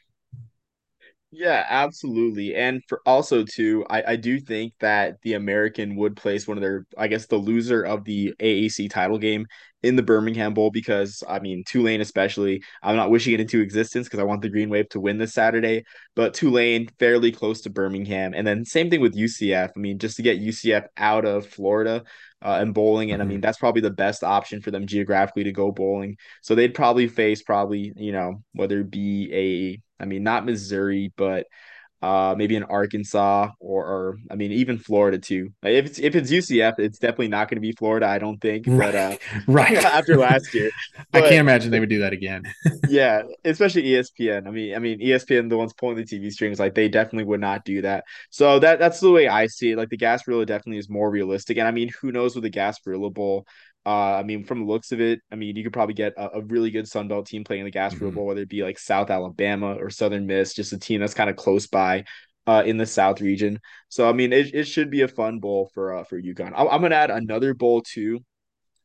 Yeah, 1.32 1.64
absolutely. 1.68 2.56
And 2.56 2.82
for 2.88 3.00
also 3.06 3.44
too, 3.44 3.84
I, 3.88 4.02
I 4.12 4.16
do 4.16 4.40
think 4.40 4.72
that 4.80 5.22
the 5.22 5.34
American 5.34 5.94
would 5.94 6.16
place 6.16 6.48
one 6.48 6.56
of 6.56 6.60
their, 6.60 6.86
I 6.98 7.06
guess, 7.06 7.26
the 7.26 7.36
loser 7.36 7.82
of 7.84 8.02
the 8.04 8.34
AAC 8.40 8.88
title 8.88 9.16
game 9.16 9.46
in 9.84 9.94
the 9.94 10.02
Birmingham 10.02 10.54
Bowl 10.54 10.72
because 10.72 11.22
I 11.28 11.38
mean 11.38 11.62
Tulane 11.64 12.00
especially. 12.00 12.62
I'm 12.82 12.96
not 12.96 13.10
wishing 13.10 13.32
it 13.32 13.40
into 13.40 13.60
existence 13.60 14.08
because 14.08 14.18
I 14.18 14.24
want 14.24 14.42
the 14.42 14.48
Green 14.48 14.70
Wave 14.70 14.88
to 14.90 15.00
win 15.00 15.18
this 15.18 15.32
Saturday, 15.32 15.84
but 16.16 16.34
Tulane 16.34 16.88
fairly 16.98 17.30
close 17.30 17.60
to 17.62 17.70
Birmingham, 17.70 18.34
and 18.34 18.44
then 18.44 18.64
same 18.64 18.90
thing 18.90 19.00
with 19.00 19.14
UCF. 19.14 19.70
I 19.76 19.78
mean, 19.78 20.00
just 20.00 20.16
to 20.16 20.22
get 20.22 20.38
UCF 20.38 20.88
out 20.96 21.24
of 21.24 21.46
Florida. 21.46 22.02
Uh, 22.42 22.58
and 22.60 22.72
bowling, 22.72 23.12
and 23.12 23.20
I 23.20 23.26
mean 23.26 23.36
mm-hmm. 23.36 23.42
that's 23.42 23.58
probably 23.58 23.82
the 23.82 23.90
best 23.90 24.24
option 24.24 24.62
for 24.62 24.70
them 24.70 24.86
geographically 24.86 25.44
to 25.44 25.52
go 25.52 25.70
bowling. 25.70 26.16
So 26.40 26.54
they'd 26.54 26.72
probably 26.72 27.06
face 27.06 27.42
probably 27.42 27.92
you 27.96 28.12
know 28.12 28.42
whether 28.54 28.80
it 28.80 28.90
be 28.90 29.30
a 29.32 29.82
I 30.00 30.06
mean, 30.06 30.22
not 30.22 30.46
Missouri, 30.46 31.12
but 31.16 31.46
uh, 32.02 32.34
maybe 32.36 32.56
in 32.56 32.64
Arkansas 32.64 33.50
or, 33.60 33.84
or, 33.84 34.18
I 34.30 34.34
mean 34.34 34.52
even 34.52 34.78
Florida 34.78 35.18
too. 35.18 35.52
If 35.62 35.86
it's 35.86 35.98
if 35.98 36.14
it's 36.14 36.30
UCF, 36.30 36.78
it's 36.78 36.98
definitely 36.98 37.28
not 37.28 37.48
going 37.48 37.56
to 37.56 37.60
be 37.60 37.72
Florida. 37.72 38.06
I 38.06 38.18
don't 38.18 38.40
think. 38.40 38.64
Right. 38.66 38.92
But 38.92 38.94
uh, 38.94 39.16
right 39.46 39.76
after 39.84 40.16
last 40.16 40.54
year, 40.54 40.70
but, 41.12 41.24
I 41.24 41.28
can't 41.28 41.40
imagine 41.40 41.70
they 41.70 41.80
would 41.80 41.90
do 41.90 42.00
that 42.00 42.12
again. 42.12 42.44
yeah, 42.88 43.22
especially 43.44 43.82
ESPN. 43.82 44.46
I 44.46 44.50
mean, 44.50 44.74
I 44.74 44.78
mean 44.78 45.00
ESPN, 45.00 45.50
the 45.50 45.58
ones 45.58 45.74
pulling 45.74 45.96
the 45.96 46.04
TV 46.04 46.30
strings, 46.30 46.58
like 46.58 46.74
they 46.74 46.88
definitely 46.88 47.24
would 47.24 47.40
not 47.40 47.64
do 47.64 47.82
that. 47.82 48.04
So 48.30 48.58
that 48.58 48.78
that's 48.78 49.00
the 49.00 49.10
way 49.10 49.28
I 49.28 49.46
see 49.46 49.72
it. 49.72 49.76
Like 49.76 49.90
the 49.90 49.98
Gasparilla 49.98 50.46
definitely 50.46 50.78
is 50.78 50.88
more 50.88 51.10
realistic, 51.10 51.58
and 51.58 51.68
I 51.68 51.70
mean, 51.70 51.90
who 52.00 52.12
knows 52.12 52.34
with 52.34 52.44
the 52.44 52.50
Gasparilla 52.50 53.12
Bowl 53.12 53.46
uh, 53.90 54.18
I 54.18 54.22
mean, 54.22 54.44
from 54.44 54.60
the 54.60 54.66
looks 54.66 54.92
of 54.92 55.00
it, 55.00 55.20
I 55.32 55.34
mean, 55.34 55.56
you 55.56 55.64
could 55.64 55.72
probably 55.72 55.94
get 55.94 56.12
a, 56.16 56.38
a 56.38 56.42
really 56.42 56.70
good 56.70 56.86
Sun 56.86 57.08
Belt 57.08 57.26
team 57.26 57.42
playing 57.42 57.64
the 57.64 57.72
Gasparilla 57.72 57.98
mm-hmm. 58.02 58.14
Bowl, 58.14 58.26
whether 58.26 58.42
it 58.42 58.48
be 58.48 58.62
like 58.62 58.78
South 58.78 59.10
Alabama 59.10 59.74
or 59.74 59.90
Southern 59.90 60.28
Miss, 60.28 60.54
just 60.54 60.72
a 60.72 60.78
team 60.78 61.00
that's 61.00 61.14
kind 61.14 61.28
of 61.28 61.34
close 61.34 61.66
by 61.66 62.04
uh, 62.46 62.62
in 62.64 62.76
the 62.76 62.86
South 62.86 63.20
region. 63.20 63.58
So, 63.88 64.08
I 64.08 64.12
mean, 64.12 64.32
it, 64.32 64.54
it 64.54 64.64
should 64.64 64.90
be 64.90 65.00
a 65.02 65.08
fun 65.08 65.40
bowl 65.40 65.72
for 65.74 65.92
uh, 65.92 66.04
for 66.04 66.22
UConn. 66.22 66.52
I'm, 66.54 66.68
I'm 66.68 66.80
gonna 66.82 66.94
add 66.94 67.10
another 67.10 67.52
bowl 67.52 67.82
too 67.82 68.20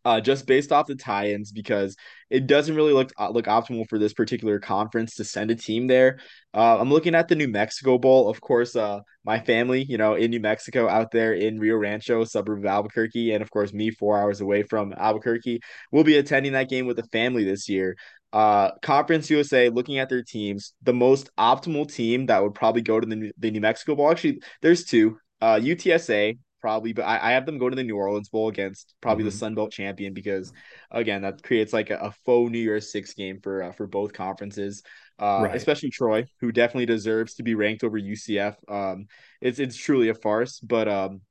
uh, 0.06 0.22
just 0.22 0.46
based 0.46 0.72
off 0.72 0.86
the 0.86 0.96
tie-ins 0.96 1.52
because 1.52 1.98
it 2.30 2.46
doesn't 2.46 2.76
really 2.76 2.94
look 2.94 3.12
uh, 3.20 3.30
look 3.30 3.46
optimal 3.46 3.88
for 3.90 3.98
this 3.98 4.14
particular 4.14 4.60
conference 4.60 5.16
to 5.16 5.24
send 5.24 5.50
a 5.50 5.56
team 5.56 5.88
there. 5.88 6.20
Uh, 6.54 6.80
I'm 6.80 6.92
looking 6.92 7.16
at 7.16 7.28
the 7.28 7.36
New 7.36 7.48
Mexico 7.48 7.98
Bowl. 7.98 8.30
Of 8.30 8.40
course, 8.40 8.76
uh, 8.76 9.00
my 9.26 9.40
family, 9.40 9.84
you 9.84 9.98
know, 9.98 10.14
in 10.14 10.30
New 10.30 10.40
Mexico, 10.40 10.88
out 10.88 11.12
there 11.12 11.34
in 11.34 11.60
Rio 11.60 11.76
Rancho, 11.76 12.24
suburb 12.24 12.60
of 12.60 12.66
Albuquerque, 12.66 13.34
and 13.34 13.42
of 13.42 13.50
course 13.50 13.74
me, 13.74 13.90
four 13.90 14.20
hours 14.20 14.42
away 14.42 14.64
from 14.64 14.94
Albuquerque, 14.94 15.60
will 15.92 16.04
be 16.04 16.18
attending 16.18 16.54
that 16.54 16.70
game 16.70 16.86
with 16.86 16.98
the 16.98 17.08
family 17.12 17.44
this 17.44 17.68
year. 17.68 17.98
Uh, 18.32 18.72
Conference 18.82 19.30
USA, 19.30 19.70
looking 19.70 19.98
at 19.98 20.10
their 20.10 20.22
teams, 20.22 20.74
the 20.84 20.94
most 20.94 21.30
optimal 21.38 21.92
team 21.92 22.28
that 22.28 22.44
would 22.44 22.54
probably 22.54 22.82
go 22.82 23.00
to 23.00 23.08
the, 23.08 23.32
the 23.40 23.50
New 23.50 23.62
Mexico 23.62 23.96
Bowl. 23.96 24.12
Actually, 24.12 24.42
there's 24.62 24.84
two. 24.84 25.18
Uh, 25.42 25.60
UTSA 25.60 26.38
probably, 26.66 26.94
but 26.94 27.04
I, 27.04 27.30
I 27.30 27.32
have 27.34 27.46
them 27.46 27.60
go 27.60 27.70
to 27.70 27.76
the 27.76 27.84
New 27.84 27.96
Orleans 27.96 28.30
Bowl 28.30 28.50
against 28.50 28.96
probably 29.00 29.22
mm-hmm. 29.22 29.30
the 29.30 29.38
Sun 29.38 29.54
Belt 29.54 29.72
champion 29.72 30.16
because 30.16 30.52
again 30.90 31.22
that 31.22 31.44
creates 31.44 31.74
like 31.74 31.92
a, 31.92 31.98
a 31.98 32.12
faux 32.26 32.52
New 32.52 32.58
Year's 32.58 32.92
Six 32.92 33.14
game 33.14 33.40
for 33.40 33.62
uh, 33.62 33.72
for 33.72 33.86
both 33.86 34.14
conferences, 34.14 34.82
uh, 35.20 35.42
right. 35.44 35.56
especially 35.56 35.92
Troy, 35.92 36.26
who 36.42 36.52
definitely 36.52 36.88
deserves 36.88 37.36
to 37.36 37.44
be 37.44 37.54
ranked 37.54 37.84
over 37.84 38.00
UCF. 38.00 38.56
Um, 38.68 39.06
it's 39.42 39.60
it's 39.60 39.78
truly 39.78 40.10
a 40.10 40.16
farce, 40.16 40.60
but 40.60 40.88
um, 40.88 41.22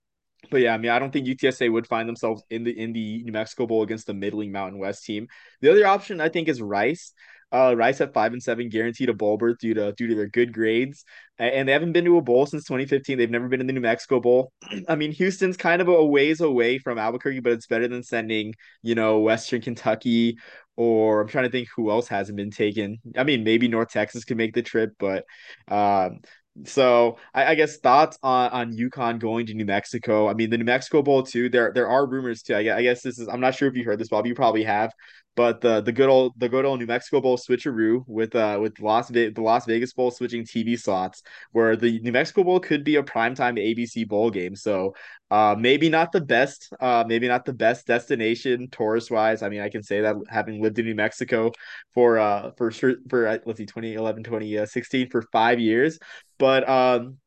but 0.53 0.61
yeah, 0.61 0.73
I 0.73 0.79
mean, 0.79 0.93
I 0.93 1.01
don't 1.01 1.13
think 1.13 1.27
UTSA 1.27 1.73
would 1.73 1.89
find 1.89 2.09
themselves 2.09 2.45
in 2.49 2.63
the 2.63 2.71
in 2.71 2.93
the 2.93 3.25
New 3.25 3.33
Mexico 3.33 3.67
Bowl 3.67 3.83
against 3.83 4.07
the 4.07 4.15
middling 4.15 4.53
Mountain 4.53 4.79
West 4.79 5.05
team. 5.05 5.27
The 5.63 5.73
other 5.73 5.85
option 5.85 6.21
I 6.21 6.29
think 6.29 6.47
is 6.47 6.63
Rice. 6.63 7.13
Uh, 7.55 7.75
Rice 7.77 8.01
at 8.01 8.13
five 8.13 8.33
and 8.33 8.43
seven, 8.43 8.69
guaranteed 8.69 9.09
a 9.09 9.15
bowl 9.15 9.37
berth 9.37 9.59
due 9.59 9.75
to 9.75 9.93
due 9.93 10.09
to 10.09 10.15
their 10.17 10.27
good 10.29 10.53
grades, 10.53 11.05
and 11.39 11.69
they 11.69 11.73
haven't 11.73 11.93
been 11.93 12.05
to 12.05 12.19
a 12.19 12.23
bowl 12.23 12.47
since 12.47 12.65
2015. 12.65 13.17
They've 13.17 13.31
never 13.31 13.49
been 13.49 13.61
in 13.61 13.69
the 13.69 13.73
New 13.73 13.81
Mexico 13.81 14.19
Bowl. 14.19 14.53
I 14.89 14.97
mean, 14.97 15.13
Houston's 15.13 15.57
kind 15.57 15.81
of 15.81 15.89
a 15.89 16.05
ways 16.05 16.41
away 16.41 16.79
from 16.79 16.99
Albuquerque, 16.99 17.41
but 17.41 17.53
it's 17.53 17.69
better 17.69 17.87
than 17.87 18.03
sending 18.03 18.55
you 18.83 18.97
know 18.97 19.21
Western 19.21 19.61
Kentucky 19.61 20.37
or 20.77 21.21
I'm 21.21 21.29
trying 21.29 21.45
to 21.45 21.51
think 21.51 21.69
who 21.77 21.91
else 21.91 22.09
hasn't 22.09 22.37
been 22.37 22.51
taken. 22.51 22.99
I 23.17 23.25
mean, 23.25 23.45
maybe 23.45 23.69
North 23.69 23.91
Texas 23.91 24.25
could 24.25 24.37
make 24.37 24.55
the 24.55 24.63
trip, 24.63 24.93
but 24.99 25.25
um, 25.69 26.21
so 26.65 27.19
I, 27.35 27.47
I, 27.47 27.55
guess 27.57 27.79
thoughts 27.79 28.17
on 28.23 28.51
on 28.51 28.77
UConn 28.77 29.19
going 29.19 29.47
to 29.47 29.55
New 29.55 29.65
Mexico. 29.65 30.29
I 30.29 30.35
mean, 30.35 30.51
the 30.51 30.59
New 30.59 30.65
Mexico 30.65 31.03
Bowl 31.03 31.25
too. 31.25 31.49
There 31.49 31.73
there 31.75 31.89
are 31.89 32.07
rumors 32.07 32.43
too. 32.43 32.55
I, 32.55 32.77
I 32.77 32.83
guess 32.83 33.03
this 33.03 33.19
is. 33.19 33.27
I'm 33.27 33.41
not 33.41 33.57
sure 33.57 33.69
if 33.69 33.75
you 33.75 33.85
heard 33.85 33.99
this, 33.99 34.09
Bob. 34.09 34.27
You 34.27 34.35
probably 34.37 34.63
have. 34.63 34.93
But 35.37 35.61
the 35.61 35.81
the 35.81 35.91
good 35.91 36.09
old 36.09 36.35
the 36.39 36.49
good 36.49 36.65
old 36.65 36.79
New 36.79 36.87
Mexico 36.87 37.21
Bowl 37.21 37.37
switcheroo 37.37 38.05
with 38.07 38.37
uh 38.37 38.59
with 38.63 38.79
Las 38.79 39.11
Ve- 39.11 39.31
the 39.31 39.43
Las 39.43 39.67
Vegas 39.67 39.93
Bowl 39.93 40.13
switching 40.13 40.45
TV 40.45 40.79
slots, 40.79 41.23
where 41.51 41.75
the 41.75 41.99
New 42.01 42.13
Mexico 42.13 42.45
Bowl 42.45 42.61
could 42.61 42.85
be 42.85 42.97
a 42.97 43.03
primetime 43.03 43.59
ABC 43.59 44.07
bowl 44.07 44.31
game. 44.31 44.55
So 44.55 44.95
uh 45.35 45.57
maybe 45.59 45.89
not 45.89 46.13
the 46.13 46.21
best 46.21 46.73
uh 46.81 47.03
maybe 47.07 47.27
not 47.27 47.45
the 47.45 47.53
best 47.53 47.87
destination 47.87 48.69
tourist 48.71 49.11
wise. 49.11 49.43
I 49.43 49.49
mean, 49.49 49.61
I 49.61 49.69
can 49.69 49.83
say 49.83 50.01
that 50.03 50.15
having 50.29 50.63
lived 50.63 50.79
in 50.79 50.85
New 50.87 50.95
Mexico 50.95 51.51
for 51.93 52.19
uh 52.19 52.53
for 52.57 52.71
for 53.11 53.27
uh, 53.27 53.39
let's 53.45 53.59
see 53.59 53.67
2011 53.67 54.23
2016 54.23 55.11
for 55.11 55.23
5 55.33 55.59
years. 55.59 55.99
But 56.39 56.69
um 56.69 57.19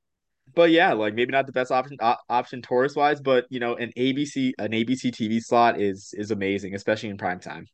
but 0.56 0.72
yeah, 0.72 0.94
like 0.94 1.14
maybe 1.14 1.32
not 1.32 1.46
the 1.46 1.52
best 1.52 1.72
option 1.72 1.98
uh, 2.00 2.16
option 2.30 2.62
tourist 2.62 2.96
wise, 2.96 3.20
but 3.20 3.46
you 3.50 3.60
know, 3.60 3.76
an 3.76 3.92
ABC 3.98 4.54
an 4.58 4.72
ABC 4.72 5.12
TV 5.12 5.40
slot 5.42 5.80
is 5.80 6.14
is 6.18 6.32
amazing, 6.32 6.76
especially 6.76 7.10
in 7.10 7.18
prime 7.18 7.40
time. 7.40 7.68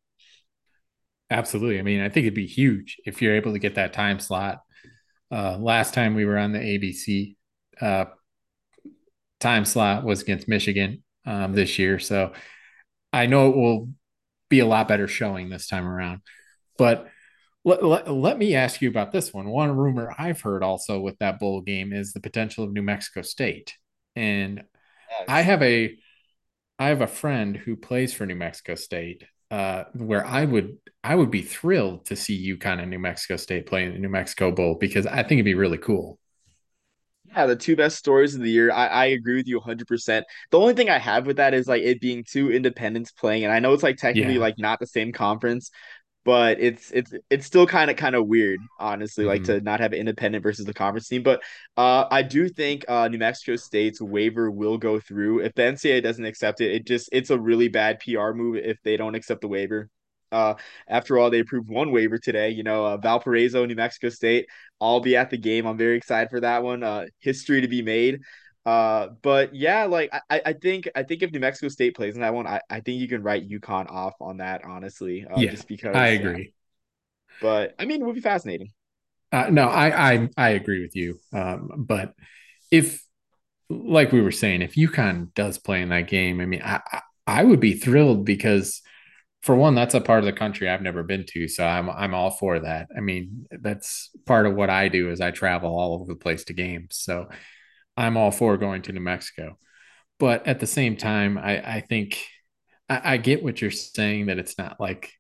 Absolutely. 1.30 1.80
I 1.80 1.84
mean, 1.84 2.02
I 2.02 2.10
think 2.10 2.26
it'd 2.26 2.34
be 2.34 2.48
huge 2.48 2.98
if 3.06 3.22
you're 3.22 3.36
able 3.36 3.54
to 3.54 3.60
get 3.60 3.76
that 3.76 3.94
time 3.94 4.20
slot. 4.20 4.62
Uh, 5.32 5.58
last 5.58 5.94
time 5.94 6.16
we 6.16 6.26
were 6.26 6.38
on 6.38 6.52
the 6.52 6.60
ABC 6.60 7.36
uh, 7.82 8.06
time 9.44 9.66
slot 9.66 10.04
was 10.04 10.22
against 10.22 10.48
Michigan 10.48 11.04
um, 11.26 11.54
this 11.54 11.78
year, 11.78 12.00
so 12.00 12.34
I 13.12 13.28
know 13.28 13.50
it 13.50 13.56
will 13.56 13.90
be 14.50 14.60
a 14.60 14.66
lot 14.66 14.88
better 14.88 15.08
showing 15.08 15.50
this 15.50 15.68
time 15.68 15.88
around. 15.88 16.22
But 16.78 17.08
let, 17.66 17.84
let, 17.84 18.12
let 18.12 18.38
me 18.38 18.56
ask 18.56 18.82
you 18.82 18.90
about 18.90 19.12
this 19.12 19.34
one. 19.34 19.48
One 19.48 19.76
rumor 19.76 20.14
I've 20.18 20.42
heard 20.42 20.64
also 20.64 21.00
with 21.00 21.18
that 21.20 21.40
bowl 21.40 21.62
game 21.62 21.94
is 21.94 22.14
the 22.14 22.20
potential 22.20 22.64
of 22.64 22.74
New 22.74 22.82
Mexico 22.82 23.22
State. 23.22 23.76
And 24.16 24.58
yes. 24.58 25.26
I 25.28 25.42
have 25.42 25.62
a 25.62 25.98
I 26.80 26.88
have 26.88 27.02
a 27.02 27.08
friend 27.08 27.56
who 27.56 27.76
plays 27.76 28.14
for 28.14 28.26
New 28.26 28.36
Mexico 28.36 28.76
State. 28.76 29.24
Uh, 29.52 29.84
where 29.94 30.26
I 30.26 30.46
would 30.46 30.78
I 31.04 31.14
would 31.14 31.30
be 31.30 31.44
thrilled 31.44 32.08
to 32.08 32.16
see 32.16 32.56
UConn 32.56 32.80
and 32.80 32.90
New 32.90 32.98
Mexico 32.98 33.38
State 33.38 33.68
play 33.68 33.86
in 33.86 33.94
the 33.94 34.00
New 34.00 34.10
Mexico 34.10 34.52
Bowl 34.52 34.76
because 34.80 35.06
I 35.06 35.22
think 35.22 35.34
it'd 35.34 35.46
be 35.46 35.54
really 35.54 35.78
cool. 35.78 36.18
Yeah, 37.36 37.48
the 37.48 37.56
two 37.56 37.76
best 37.76 37.98
stories 37.98 38.36
of 38.36 38.42
the 38.42 38.50
year. 38.52 38.72
I, 38.72 38.86
I 38.88 39.06
agree 39.08 39.36
with 39.38 39.48
you 39.48 39.58
100%. 39.58 40.26
The 40.52 40.60
only 40.60 40.74
thing 40.76 40.90
I 40.90 41.00
have 41.00 41.26
with 41.26 41.38
that 41.38 41.54
is 41.56 41.68
like 41.68 41.82
it 41.82 42.00
being 42.00 42.24
two 42.24 42.52
independents 42.52 43.12
playing. 43.12 43.44
And 43.44 43.52
I 43.52 43.60
know 43.60 43.74
it's 43.74 43.82
like 43.84 43.98
technically 43.98 44.34
yeah. 44.34 44.40
like 44.40 44.60
not 44.60 44.80
the 44.80 44.86
same 44.86 45.12
conference, 45.12 45.72
but 46.26 46.60
it's 46.60 46.92
it's 46.92 47.14
it's 47.30 47.46
still 47.48 47.68
kind 47.68 47.92
of 47.92 47.98
kind 47.98 48.16
of 48.16 48.28
weird, 48.28 48.70
honestly, 48.80 49.26
like 49.26 49.44
Mhm. 49.44 49.46
to 49.46 49.62
not 49.62 49.80
have 49.80 49.94
independent 49.94 50.44
versus 50.44 50.66
the 50.66 50.74
conference 50.76 51.08
team. 51.08 51.24
But 51.24 51.44
uh, 51.78 52.06
I 52.12 52.24
do 52.24 52.50
think 52.50 52.86
uh, 52.88 53.08
New 53.08 53.18
Mexico 53.20 53.56
State's 53.58 54.02
waiver 54.02 54.52
will 54.52 54.78
go 54.78 55.00
through. 55.00 55.40
If 55.42 55.54
the 55.56 55.66
NCAA 55.66 56.02
doesn't 56.02 56.26
accept 56.26 56.62
it, 56.62 56.72
it 56.74 56.88
just 56.88 57.10
it's 57.12 57.32
a 57.32 57.40
really 57.40 57.68
bad 57.70 58.00
PR 58.00 58.34
move 58.36 58.58
if 58.58 58.78
they 58.84 58.98
don't 58.98 59.16
accept 59.16 59.42
the 59.42 59.48
waiver. 59.48 59.90
Uh, 60.34 60.56
after 60.88 61.18
all, 61.18 61.30
they 61.30 61.40
approved 61.40 61.70
one 61.70 61.92
waiver 61.92 62.18
today. 62.18 62.50
You 62.50 62.64
know, 62.64 62.86
uh, 62.86 62.98
Valparaiso, 62.98 63.66
New 63.66 63.76
Mexico 63.76 64.10
State. 64.10 64.48
I'll 64.82 65.00
be 65.00 65.16
at 65.16 65.30
the 65.30 65.38
game. 65.38 65.66
I'm 65.68 65.78
very 65.78 65.98
excited 65.98 66.30
for 66.30 66.42
that 66.42 66.64
one. 66.64 66.84
Uh, 66.84 67.06
history 67.20 67.62
to 67.62 67.68
be 67.68 67.82
made. 67.82 68.22
Uh, 68.66 69.10
but 69.22 69.54
yeah, 69.56 69.86
like 69.86 70.10
I, 70.30 70.42
I 70.46 70.54
think 70.54 70.90
I 70.96 71.04
think 71.04 71.22
if 71.22 71.32
New 71.32 71.40
Mexico 71.40 71.68
State 71.70 71.96
plays 71.96 72.16
in 72.16 72.22
that 72.22 72.34
one, 72.34 72.48
I, 72.48 72.62
I 72.70 72.80
think 72.80 73.02
you 73.02 73.08
can 73.10 73.22
write 73.24 73.48
UConn 73.50 73.90
off 73.92 74.16
on 74.22 74.38
that, 74.38 74.64
honestly. 74.66 75.26
Uh, 75.30 75.44
Yeah, 75.44 75.46
just 75.46 75.68
I 75.94 76.08
because, 76.08 76.18
yeah. 76.18 76.38
agree. 76.38 76.54
But 77.40 77.76
I 77.80 77.86
mean, 77.86 78.02
it 78.02 78.06
would 78.06 78.16
be 78.16 78.22
fascinating. 78.22 78.74
Uh, 79.32 79.50
no, 79.50 79.68
I, 79.68 80.14
I 80.14 80.30
I 80.38 80.50
agree 80.50 80.82
with 80.82 80.96
you. 80.96 81.18
Um, 81.32 81.70
but 81.78 82.14
if, 82.72 83.04
like 83.70 84.12
we 84.12 84.22
were 84.22 84.32
saying, 84.32 84.62
if 84.62 84.76
UConn 84.76 85.34
does 85.36 85.58
play 85.60 85.82
in 85.82 85.90
that 85.90 86.08
game, 86.10 86.42
I 86.42 86.46
mean, 86.46 86.62
I 86.64 86.82
I 87.28 87.44
would 87.44 87.60
be 87.60 87.74
thrilled 87.76 88.26
because 88.26 88.82
for 89.44 89.56
one, 89.56 89.76
that's 89.76 89.94
a 89.94 90.02
part 90.02 90.20
of 90.20 90.26
the 90.26 90.34
country 90.34 90.70
I've 90.70 90.82
never 90.82 91.04
been 91.04 91.26
to, 91.34 91.48
so 91.50 91.66
I'm 91.66 91.90
I'm 91.90 92.14
all 92.14 92.32
for 92.32 92.60
that. 92.60 92.88
I 92.96 93.02
mean, 93.02 93.46
that's 93.52 94.10
part 94.26 94.46
of 94.48 94.56
what 94.56 94.70
I 94.70 94.88
do 94.88 95.12
is 95.12 95.20
I 95.20 95.32
travel 95.32 95.78
all 95.78 95.96
over 95.96 96.06
the 96.06 96.20
place 96.20 96.46
to 96.46 96.54
games, 96.54 96.96
so 96.96 97.28
I'm 97.98 98.16
all 98.16 98.32
for 98.32 98.58
going 98.58 98.84
to 98.84 98.94
New 98.94 99.02
Mexico. 99.02 99.58
But 100.18 100.48
at 100.48 100.62
the 100.62 100.68
same 100.68 100.96
time, 100.96 101.38
I 101.38 101.76
I 101.78 101.82
think 101.82 102.24
I, 102.88 103.16
I 103.16 103.18
get 103.18 103.44
what 103.44 103.62
you're 103.62 103.72
saying 103.72 104.28
that 104.28 104.40
it's 104.40 104.58
not 104.58 104.80
like 104.80 105.12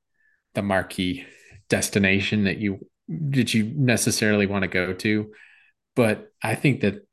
the 0.55 0.61
marquee 0.61 1.25
destination 1.67 2.45
that 2.45 2.59
you 2.59 2.87
that 3.09 3.53
you 3.53 3.73
necessarily 3.75 4.45
want 4.45 4.63
to 4.63 4.69
go 4.69 4.93
to, 4.93 5.33
but 5.97 6.31
I 6.41 6.55
think 6.55 6.81
that 6.81 7.05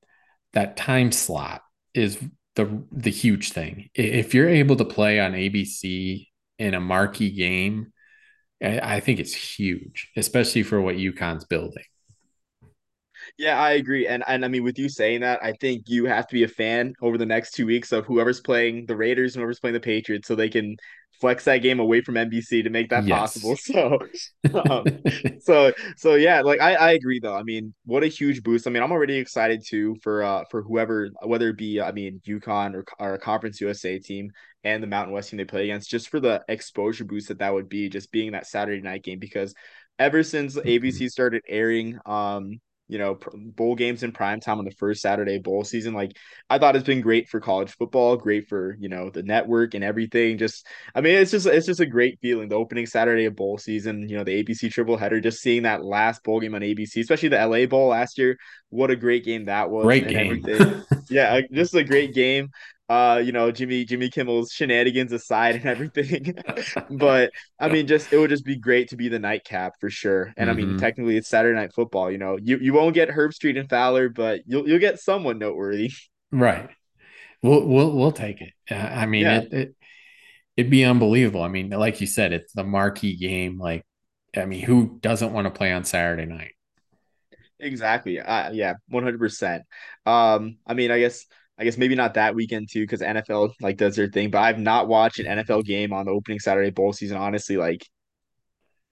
that 0.52 0.76
time 0.76 1.10
slot 1.10 1.62
is 1.92 2.18
the 2.54 2.84
the 2.92 3.10
huge 3.10 3.50
thing. 3.50 3.90
If 3.96 4.32
you're 4.32 4.48
able 4.48 4.76
to 4.76 4.84
play 4.84 5.18
on 5.18 5.32
ABC 5.32 6.29
in 6.60 6.74
a 6.74 6.80
marquee 6.80 7.30
game, 7.30 7.92
I, 8.62 9.00
think 9.00 9.18
it's 9.18 9.34
huge, 9.34 10.10
especially 10.16 10.62
for 10.62 10.80
what 10.80 10.96
UConn's 10.96 11.46
building. 11.46 11.84
Yeah, 13.40 13.58
I 13.58 13.72
agree. 13.72 14.06
And 14.06 14.22
and 14.26 14.44
I 14.44 14.48
mean, 14.48 14.62
with 14.64 14.78
you 14.78 14.90
saying 14.90 15.22
that, 15.22 15.42
I 15.42 15.54
think 15.54 15.84
you 15.88 16.04
have 16.04 16.26
to 16.26 16.34
be 16.34 16.42
a 16.42 16.48
fan 16.48 16.92
over 17.00 17.16
the 17.16 17.24
next 17.24 17.52
two 17.52 17.64
weeks 17.64 17.90
of 17.90 18.04
whoever's 18.04 18.38
playing 18.38 18.84
the 18.84 18.94
Raiders 18.94 19.34
and 19.34 19.40
whoever's 19.40 19.58
playing 19.58 19.72
the 19.72 19.80
Patriots, 19.80 20.28
so 20.28 20.34
they 20.34 20.50
can 20.50 20.76
flex 21.22 21.44
that 21.46 21.58
game 21.58 21.80
away 21.80 22.02
from 22.02 22.18
NBC 22.18 22.62
to 22.62 22.68
make 22.68 22.90
that 22.90 23.08
possible. 23.08 23.56
So, 23.56 23.98
um, 24.52 24.84
so 25.40 25.72
so 25.96 26.14
yeah, 26.16 26.42
like 26.42 26.60
I 26.60 26.74
I 26.74 26.90
agree 26.92 27.18
though. 27.18 27.34
I 27.34 27.42
mean, 27.42 27.72
what 27.86 28.04
a 28.04 28.08
huge 28.08 28.42
boost. 28.42 28.66
I 28.66 28.70
mean, 28.70 28.82
I'm 28.82 28.92
already 28.92 29.16
excited 29.16 29.62
too 29.66 29.96
for 30.02 30.22
uh 30.22 30.44
for 30.50 30.60
whoever, 30.62 31.08
whether 31.22 31.48
it 31.48 31.56
be 31.56 31.80
I 31.80 31.92
mean 31.92 32.20
UConn 32.28 32.74
or 32.74 32.84
or 32.98 33.14
a 33.14 33.18
Conference 33.18 33.58
USA 33.62 33.98
team 33.98 34.30
and 34.64 34.82
the 34.82 34.86
Mountain 34.86 35.14
West 35.14 35.30
team 35.30 35.38
they 35.38 35.46
play 35.46 35.64
against, 35.64 35.88
just 35.88 36.10
for 36.10 36.20
the 36.20 36.44
exposure 36.46 37.04
boost 37.04 37.28
that 37.28 37.38
that 37.38 37.54
would 37.54 37.70
be, 37.70 37.88
just 37.88 38.12
being 38.12 38.32
that 38.32 38.46
Saturday 38.46 38.82
night 38.82 39.02
game 39.02 39.18
because 39.18 39.54
ever 39.98 40.22
since 40.22 40.56
ABC 40.56 41.08
started 41.08 41.42
airing 41.48 41.98
um 42.04 42.60
you 42.90 42.98
know, 42.98 43.18
bowl 43.34 43.76
games 43.76 44.02
in 44.02 44.10
prime 44.10 44.40
time 44.40 44.58
on 44.58 44.64
the 44.64 44.72
first 44.72 45.00
Saturday 45.00 45.38
bowl 45.38 45.62
season. 45.62 45.94
Like, 45.94 46.16
I 46.50 46.58
thought 46.58 46.74
it's 46.74 46.84
been 46.84 47.00
great 47.00 47.28
for 47.28 47.38
college 47.38 47.70
football, 47.70 48.16
great 48.16 48.48
for 48.48 48.76
you 48.80 48.88
know 48.88 49.10
the 49.10 49.22
network 49.22 49.74
and 49.74 49.84
everything. 49.84 50.38
Just, 50.38 50.66
I 50.92 51.00
mean, 51.00 51.14
it's 51.14 51.30
just 51.30 51.46
it's 51.46 51.66
just 51.66 51.78
a 51.78 51.86
great 51.86 52.18
feeling. 52.20 52.48
The 52.48 52.56
opening 52.56 52.86
Saturday 52.86 53.26
of 53.26 53.36
bowl 53.36 53.58
season, 53.58 54.08
you 54.08 54.16
know, 54.16 54.24
the 54.24 54.42
ABC 54.42 54.72
triple 54.72 54.96
header, 54.96 55.20
just 55.20 55.40
seeing 55.40 55.62
that 55.62 55.84
last 55.84 56.24
bowl 56.24 56.40
game 56.40 56.56
on 56.56 56.62
ABC, 56.62 56.98
especially 57.00 57.28
the 57.28 57.46
LA 57.46 57.66
Bowl 57.66 57.88
last 57.88 58.18
year. 58.18 58.36
What 58.70 58.90
a 58.90 58.96
great 58.96 59.24
game 59.24 59.44
that 59.44 59.70
was, 59.70 59.84
Great 59.84 60.08
game. 60.08 60.44
Yeah, 61.08 61.40
just 61.52 61.74
a 61.74 61.82
great 61.82 62.14
game. 62.14 62.50
Uh, 62.90 63.18
you 63.18 63.30
know, 63.30 63.52
Jimmy 63.52 63.84
Jimmy 63.84 64.10
Kimmel's 64.10 64.50
shenanigans 64.50 65.12
aside 65.12 65.54
and 65.54 65.64
everything. 65.64 66.34
but 66.90 67.30
I 67.60 67.68
mean, 67.68 67.86
just 67.86 68.12
it 68.12 68.18
would 68.18 68.30
just 68.30 68.44
be 68.44 68.56
great 68.56 68.88
to 68.88 68.96
be 68.96 69.08
the 69.08 69.20
nightcap 69.20 69.74
for 69.78 69.88
sure. 69.90 70.34
And 70.36 70.50
I 70.50 70.54
mean, 70.54 70.70
mm-hmm. 70.70 70.78
technically, 70.78 71.16
it's 71.16 71.28
Saturday 71.28 71.56
Night 71.56 71.72
Football. 71.72 72.10
You 72.10 72.18
know, 72.18 72.36
you 72.42 72.58
you 72.58 72.72
won't 72.72 72.94
get 72.94 73.08
Herbstreit 73.08 73.56
and 73.56 73.70
Fowler, 73.70 74.08
but 74.08 74.40
you'll 74.44 74.68
you'll 74.68 74.80
get 74.80 74.98
someone 74.98 75.38
noteworthy. 75.38 75.92
Right. 76.32 76.70
We'll 77.42 77.66
we'll 77.66 77.90
we'll 77.90 78.12
take 78.12 78.40
it. 78.40 78.52
Uh, 78.70 78.74
I 78.76 79.06
mean, 79.06 79.22
Yeah, 79.22 79.40
it, 79.40 79.52
it 79.52 79.74
it'd 80.56 80.70
be 80.70 80.84
unbelievable. 80.84 81.42
I 81.42 81.48
mean, 81.48 81.70
like 81.70 82.00
you 82.00 82.06
said, 82.06 82.32
it's 82.32 82.52
the 82.52 82.62
marquee 82.62 83.16
game. 83.16 83.58
Like, 83.58 83.84
I 84.36 84.44
mean, 84.44 84.62
who 84.62 85.00
doesn't 85.00 85.32
want 85.32 85.46
to 85.46 85.50
play 85.50 85.72
on 85.72 85.82
Saturday 85.82 86.26
night? 86.26 86.52
exactly. 87.58 88.20
Uh, 88.20 88.52
yeah, 88.52 88.74
one 88.88 89.02
hundred 89.02 89.18
percent. 89.18 89.64
Um, 90.06 90.58
I 90.64 90.74
mean, 90.74 90.92
I 90.92 91.00
guess 91.00 91.26
I 91.60 91.64
guess 91.64 91.76
maybe 91.76 91.94
not 91.94 92.14
that 92.14 92.34
weekend 92.34 92.70
too, 92.70 92.80
because 92.80 93.02
NFL 93.02 93.52
like 93.60 93.76
does 93.76 93.94
their 93.94 94.08
thing. 94.08 94.30
But 94.30 94.40
I've 94.40 94.58
not 94.58 94.88
watched 94.88 95.18
an 95.18 95.26
NFL 95.26 95.64
game 95.64 95.92
on 95.92 96.06
the 96.06 96.12
opening 96.12 96.38
Saturday 96.40 96.70
bowl 96.70 96.94
season. 96.94 97.18
Honestly, 97.18 97.58
like 97.58 97.86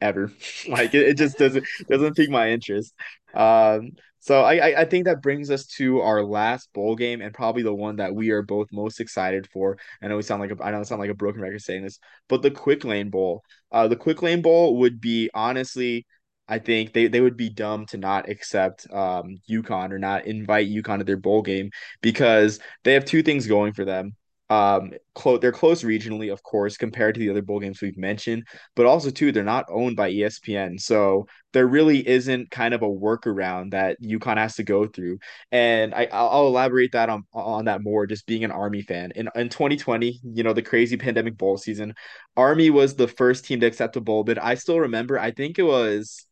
ever. 0.00 0.30
like 0.68 0.94
it, 0.94 1.08
it 1.08 1.16
just 1.16 1.38
doesn't 1.38 1.64
doesn't 1.88 2.14
pique 2.14 2.30
my 2.30 2.50
interest. 2.50 2.94
Um, 3.34 3.92
so 4.20 4.42
I, 4.42 4.80
I 4.80 4.84
think 4.84 5.06
that 5.06 5.22
brings 5.22 5.50
us 5.50 5.66
to 5.76 6.00
our 6.00 6.22
last 6.24 6.70
bowl 6.74 6.96
game 6.96 7.22
and 7.22 7.32
probably 7.32 7.62
the 7.62 7.74
one 7.74 7.96
that 7.96 8.14
we 8.14 8.30
are 8.30 8.42
both 8.42 8.68
most 8.72 9.00
excited 9.00 9.48
for. 9.50 9.78
I 10.02 10.08
know 10.08 10.16
we 10.16 10.22
sound 10.22 10.42
like 10.42 10.50
a, 10.50 10.62
I 10.62 10.70
know 10.70 10.80
it 10.80 10.86
sound 10.86 11.00
like 11.00 11.10
a 11.10 11.14
broken 11.14 11.40
record 11.40 11.62
saying 11.62 11.84
this, 11.84 11.98
but 12.28 12.42
the 12.42 12.50
Quick 12.50 12.84
Lane 12.84 13.10
Bowl. 13.10 13.42
Uh, 13.72 13.88
the 13.88 13.96
Quick 13.96 14.20
Lane 14.22 14.42
Bowl 14.42 14.76
would 14.78 15.00
be 15.00 15.30
honestly. 15.32 16.06
I 16.48 16.58
think 16.58 16.92
they, 16.92 17.08
they 17.08 17.20
would 17.20 17.36
be 17.36 17.50
dumb 17.50 17.86
to 17.86 17.98
not 17.98 18.28
accept 18.28 18.86
um, 18.92 19.38
UConn 19.50 19.92
or 19.92 19.98
not 19.98 20.26
invite 20.26 20.68
UConn 20.68 20.98
to 20.98 21.04
their 21.04 21.16
bowl 21.16 21.42
game 21.42 21.70
because 22.00 22.60
they 22.84 22.94
have 22.94 23.04
two 23.04 23.22
things 23.22 23.46
going 23.46 23.72
for 23.72 23.84
them. 23.84 24.14
Um, 24.50 24.92
close 25.14 25.40
they're 25.40 25.52
close 25.52 25.82
regionally, 25.82 26.32
of 26.32 26.42
course, 26.42 26.78
compared 26.78 27.14
to 27.14 27.18
the 27.18 27.28
other 27.28 27.42
bowl 27.42 27.60
games 27.60 27.82
we've 27.82 27.98
mentioned 27.98 28.44
but 28.74 28.86
also 28.86 29.10
too 29.10 29.30
they're 29.30 29.44
not 29.44 29.66
owned 29.68 29.94
by 29.94 30.08
ESPN. 30.08 30.78
So 30.78 31.26
there 31.52 31.66
really 31.66 32.06
isn't 32.08 32.50
kind 32.50 32.72
of 32.72 32.82
a 32.82 32.88
workaround 32.88 33.72
that 33.72 34.00
UConn 34.02 34.38
has 34.38 34.56
to 34.56 34.62
go 34.62 34.86
through. 34.86 35.18
And 35.52 35.94
I 35.94 36.08
I'll 36.10 36.46
elaborate 36.46 36.92
that 36.92 37.10
on 37.10 37.24
on 37.34 37.66
that 37.66 37.82
more 37.82 38.06
just 38.06 38.26
being 38.26 38.42
an 38.42 38.50
Army 38.50 38.80
fan. 38.80 39.12
In 39.16 39.28
in 39.34 39.50
2020, 39.50 40.18
you 40.24 40.42
know, 40.42 40.54
the 40.54 40.62
crazy 40.62 40.96
pandemic 40.96 41.36
bowl 41.36 41.58
season, 41.58 41.94
Army 42.36 42.70
was 42.70 42.94
the 42.96 43.08
first 43.08 43.44
team 43.44 43.60
to 43.60 43.66
accept 43.66 43.96
a 43.96 44.00
bowl 44.00 44.24
bid. 44.24 44.38
I 44.38 44.54
still 44.54 44.80
remember, 44.80 45.18
I 45.18 45.30
think 45.30 45.58
it 45.58 45.62
was 45.64 46.24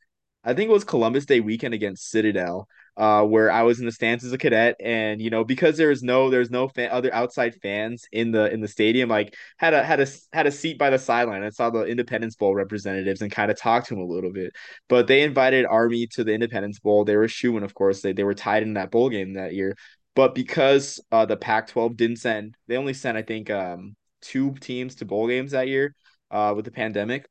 I 0.46 0.54
think 0.54 0.70
it 0.70 0.72
was 0.72 0.84
Columbus 0.84 1.26
Day 1.26 1.40
weekend 1.40 1.74
against 1.74 2.08
Citadel 2.08 2.68
uh, 2.96 3.22
where 3.22 3.50
I 3.50 3.62
was 3.62 3.78
in 3.78 3.84
the 3.86 3.92
stands 3.92 4.24
as 4.24 4.32
a 4.32 4.38
cadet, 4.38 4.76
and 4.80 5.20
you 5.20 5.28
know 5.28 5.44
because 5.44 5.76
there 5.76 5.88
was 5.88 6.02
no 6.02 6.30
there's 6.30 6.50
no 6.50 6.68
fan, 6.68 6.90
other 6.90 7.12
outside 7.12 7.54
fans 7.62 8.06
in 8.10 8.30
the 8.30 8.50
in 8.52 8.60
the 8.60 8.68
stadium, 8.68 9.08
like 9.08 9.34
had 9.58 9.74
a 9.74 9.82
had 9.82 10.00
a 10.00 10.06
had 10.32 10.46
a 10.46 10.50
seat 10.50 10.78
by 10.78 10.88
the 10.90 10.98
sideline. 10.98 11.42
I 11.42 11.50
saw 11.50 11.68
the 11.68 11.84
Independence 11.84 12.36
Bowl 12.36 12.54
representatives 12.54 13.20
and 13.20 13.30
kind 13.30 13.50
of 13.50 13.58
talked 13.58 13.88
to 13.88 13.94
them 13.94 14.02
a 14.02 14.06
little 14.06 14.32
bit, 14.32 14.54
but 14.88 15.06
they 15.06 15.22
invited 15.22 15.66
Army 15.66 16.06
to 16.12 16.24
the 16.24 16.32
Independence 16.32 16.78
Bowl. 16.78 17.04
They 17.04 17.16
were 17.16 17.28
shooing, 17.28 17.64
of 17.64 17.74
course. 17.74 18.00
They 18.00 18.12
they 18.12 18.24
were 18.24 18.34
tied 18.34 18.62
in 18.62 18.74
that 18.74 18.90
bowl 18.90 19.10
game 19.10 19.34
that 19.34 19.52
year, 19.54 19.76
but 20.14 20.34
because 20.34 21.00
uh, 21.12 21.26
the 21.26 21.36
Pac-12 21.36 21.96
didn't 21.96 22.16
send, 22.16 22.56
they 22.66 22.76
only 22.76 22.94
sent 22.94 23.18
I 23.18 23.22
think 23.22 23.50
um, 23.50 23.94
two 24.22 24.54
teams 24.54 24.94
to 24.96 25.04
bowl 25.04 25.28
games 25.28 25.50
that 25.50 25.68
year 25.68 25.94
uh, 26.30 26.54
with 26.56 26.64
the 26.64 26.70
pandemic 26.70 27.26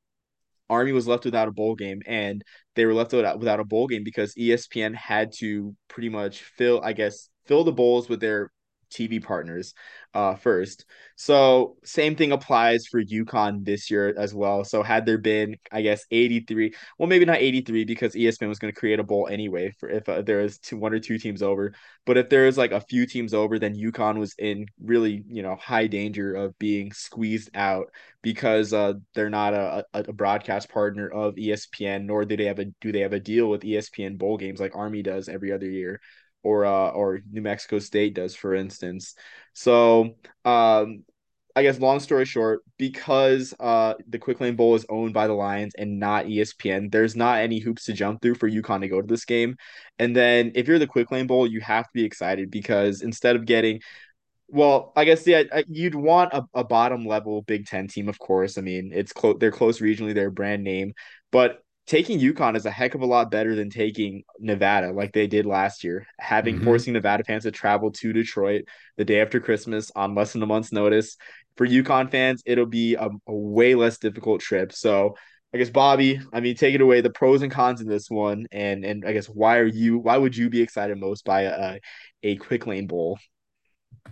Army 0.70 0.92
was 0.92 1.08
left 1.08 1.26
without 1.26 1.48
a 1.48 1.52
bowl 1.52 1.76
game, 1.76 2.02
and 2.06 2.44
they 2.76 2.86
were 2.86 2.94
left 2.94 3.14
without, 3.14 3.40
without 3.40 3.60
a 3.60 3.66
bowl 3.66 3.88
game 3.88 4.04
because 4.04 4.34
ESPN 4.36 4.96
had 4.96 5.32
to 5.38 5.76
pretty 5.88 6.10
much 6.10 6.42
fill, 6.42 6.82
I 6.84 6.94
guess, 6.94 7.30
fill 7.46 7.64
the 7.64 7.72
bowls 7.72 8.10
with 8.10 8.20
their 8.20 8.52
TV 8.92 9.24
partners 9.24 9.74
uh, 10.16 10.36
first. 10.36 10.86
So 11.18 11.78
same 11.84 12.16
thing 12.16 12.32
applies 12.32 12.88
for 12.88 13.04
UConn 13.04 13.64
this 13.66 13.92
year 13.92 14.14
as 14.18 14.34
well. 14.34 14.64
So 14.64 14.82
had 14.82 15.06
there 15.06 15.18
been, 15.18 15.58
I 15.72 15.82
guess, 15.82 16.06
83, 16.10 16.74
well, 16.98 17.08
maybe 17.08 17.26
not 17.26 17.38
83 17.38 17.84
because 17.84 18.16
ESPN 18.16 18.48
was 18.48 18.60
going 18.60 18.74
to 18.74 18.80
create 18.80 19.00
a 19.00 19.04
bowl 19.04 19.28
anyway 19.30 19.72
for 19.80 19.90
if 19.90 20.08
uh, 20.10 20.22
there 20.22 20.40
was 20.40 20.58
two, 20.58 20.78
one 20.78 20.94
or 20.94 21.00
two 21.00 21.18
teams 21.18 21.42
over. 21.42 21.74
But 22.06 22.18
if 22.18 22.30
there 22.30 22.48
is 22.48 22.58
like 22.58 22.72
a 22.72 22.82
few 22.82 23.06
teams 23.06 23.34
over, 23.34 23.60
then 23.60 23.76
UConn 23.76 24.18
was 24.18 24.34
in 24.40 24.68
really, 24.82 25.24
you 25.28 25.44
know, 25.44 25.56
high 25.56 25.88
danger 25.88 26.34
of 26.34 26.58
being 26.60 26.92
squeezed 26.94 27.50
out 27.56 27.92
because 28.22 28.74
uh, 28.74 28.94
they're 29.14 29.30
not 29.30 29.54
a, 29.54 29.86
a 29.94 30.14
broadcast 30.14 30.70
partner 30.70 31.08
of 31.10 31.36
ESPN, 31.36 32.06
nor 32.06 32.26
do 32.26 32.38
they 32.38 32.46
have 32.46 32.60
a 32.60 32.66
do 32.82 32.92
they 32.92 33.02
have 33.02 33.14
a 33.14 33.20
deal 33.20 33.50
with 33.50 33.62
ESPN 33.62 34.18
bowl 34.18 34.38
games 34.38 34.60
like 34.60 34.76
Army 34.76 35.02
does 35.04 35.30
every 35.30 35.52
other 35.52 35.70
year, 35.70 36.02
or 36.46 36.66
uh, 36.66 36.90
or 36.90 37.22
New 37.32 37.42
Mexico 37.42 37.80
State 37.80 38.16
does, 38.16 38.36
for 38.36 38.56
instance. 38.56 39.16
So 39.54 40.16
um, 40.46 41.04
I 41.56 41.64
guess 41.64 41.80
long 41.80 42.00
story 42.02 42.26
short, 42.26 42.62
because 42.78 43.54
uh 43.60 43.94
the 44.10 44.20
Quick 44.20 44.42
Lane 44.42 44.56
Bowl 44.56 44.76
is 44.76 44.86
owned 44.90 45.14
by 45.14 45.28
the 45.28 45.34
Lions 45.34 45.74
and 45.78 46.00
not 46.00 46.28
ESPN, 46.28 46.90
there's 46.90 47.16
not 47.16 47.40
any 47.40 47.60
hoops 47.60 47.86
to 47.86 47.94
jump 47.94 48.22
through 48.22 48.36
for 48.36 48.50
UConn 48.50 48.82
to 48.82 48.90
go 48.90 49.02
to 49.02 49.08
this 49.08 49.26
game. 49.26 49.56
And 50.00 50.16
then 50.16 50.52
if 50.56 50.68
you're 50.68 50.80
the 50.80 50.88
Quick 50.88 51.12
Lane 51.12 51.28
Bowl, 51.28 51.48
you 51.48 51.62
have 51.62 51.86
to 51.86 51.92
be 51.94 52.04
excited 52.06 52.52
because 52.52 53.02
instead 53.02 53.36
of 53.38 53.46
getting 53.46 53.82
Well, 54.48 54.94
I 54.96 55.06
guess 55.06 55.26
yeah, 55.28 55.44
you'd 55.68 55.96
want 55.96 56.34
a, 56.34 56.44
a 56.54 56.64
bottom 56.64 57.06
level 57.06 57.42
Big 57.42 57.66
Ten 57.66 57.88
team, 57.88 58.08
of 58.08 58.20
course. 58.20 58.58
I 58.58 58.62
mean, 58.62 58.92
it's 58.94 59.12
close. 59.12 59.38
They're 59.40 59.52
close 59.52 59.80
regionally. 59.80 60.14
They're 60.14 60.32
brand 60.32 60.64
name, 60.64 60.94
but 61.32 61.64
taking 61.88 62.20
UConn 62.20 62.56
is 62.56 62.66
a 62.66 62.72
heck 62.72 62.96
of 62.96 63.02
a 63.02 63.06
lot 63.06 63.32
better 63.32 63.56
than 63.56 63.70
taking 63.70 64.24
Nevada, 64.40 64.92
like 64.92 65.14
they 65.14 65.28
did 65.28 65.46
last 65.46 65.84
year. 65.84 66.08
Having 66.20 66.56
Mm-hmm. 66.56 66.64
forcing 66.64 66.94
Nevada 66.94 67.24
fans 67.24 67.44
to 67.44 67.52
travel 67.52 67.92
to 67.94 68.14
Detroit 68.14 68.66
the 68.98 69.06
day 69.06 69.22
after 69.22 69.40
Christmas 69.40 69.92
on 69.96 70.16
less 70.16 70.34
than 70.34 70.44
a 70.44 70.48
month's 70.48 70.72
notice. 70.72 71.18
For 71.58 71.66
UConn 71.68 72.12
fans, 72.12 72.44
it'll 72.46 72.66
be 72.66 72.96
a, 72.96 73.08
a 73.28 73.34
way 73.34 73.76
less 73.76 73.98
difficult 73.98 74.42
trip. 74.42 74.74
So 74.74 75.16
I 75.54 75.58
guess 75.58 75.70
Bobby, 75.70 76.20
I 76.34 76.42
mean, 76.42 76.56
take 76.56 76.76
it 76.76 76.82
away. 76.82 77.02
The 77.02 77.10
pros 77.10 77.42
and 77.42 77.52
cons 77.52 77.80
in 77.80 77.88
this 77.88 78.10
one, 78.10 78.46
and 78.52 78.84
and 78.84 79.06
I 79.06 79.14
guess 79.14 79.28
why 79.28 79.58
are 79.60 79.66
you? 79.66 80.00
Why 80.00 80.18
would 80.18 80.36
you 80.36 80.50
be 80.50 80.62
excited 80.62 80.98
most 81.00 81.24
by 81.24 81.42
a 81.44 81.80
a 82.24 82.36
quick 82.38 82.68
lane 82.68 82.88
bowl 82.88 83.20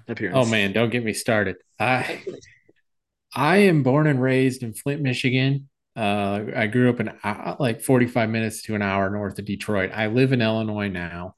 appearance? 0.07 0.37
Oh 0.37 0.49
man, 0.49 0.71
don't 0.73 0.89
get 0.89 1.03
me 1.03 1.13
started. 1.13 1.57
I 1.79 2.21
I 3.35 3.57
am 3.57 3.83
born 3.83 4.07
and 4.07 4.21
raised 4.21 4.63
in 4.63 4.73
Flint, 4.73 5.01
Michigan. 5.01 5.69
Uh, 5.95 6.41
I 6.55 6.67
grew 6.67 6.89
up 6.89 6.99
in 6.99 7.09
uh, 7.23 7.55
like 7.59 7.81
45 7.81 8.29
minutes 8.29 8.63
to 8.63 8.75
an 8.75 8.81
hour 8.81 9.09
north 9.09 9.37
of 9.37 9.45
Detroit. 9.45 9.91
I 9.93 10.07
live 10.07 10.33
in 10.33 10.41
Illinois 10.41 10.89
now. 10.89 11.35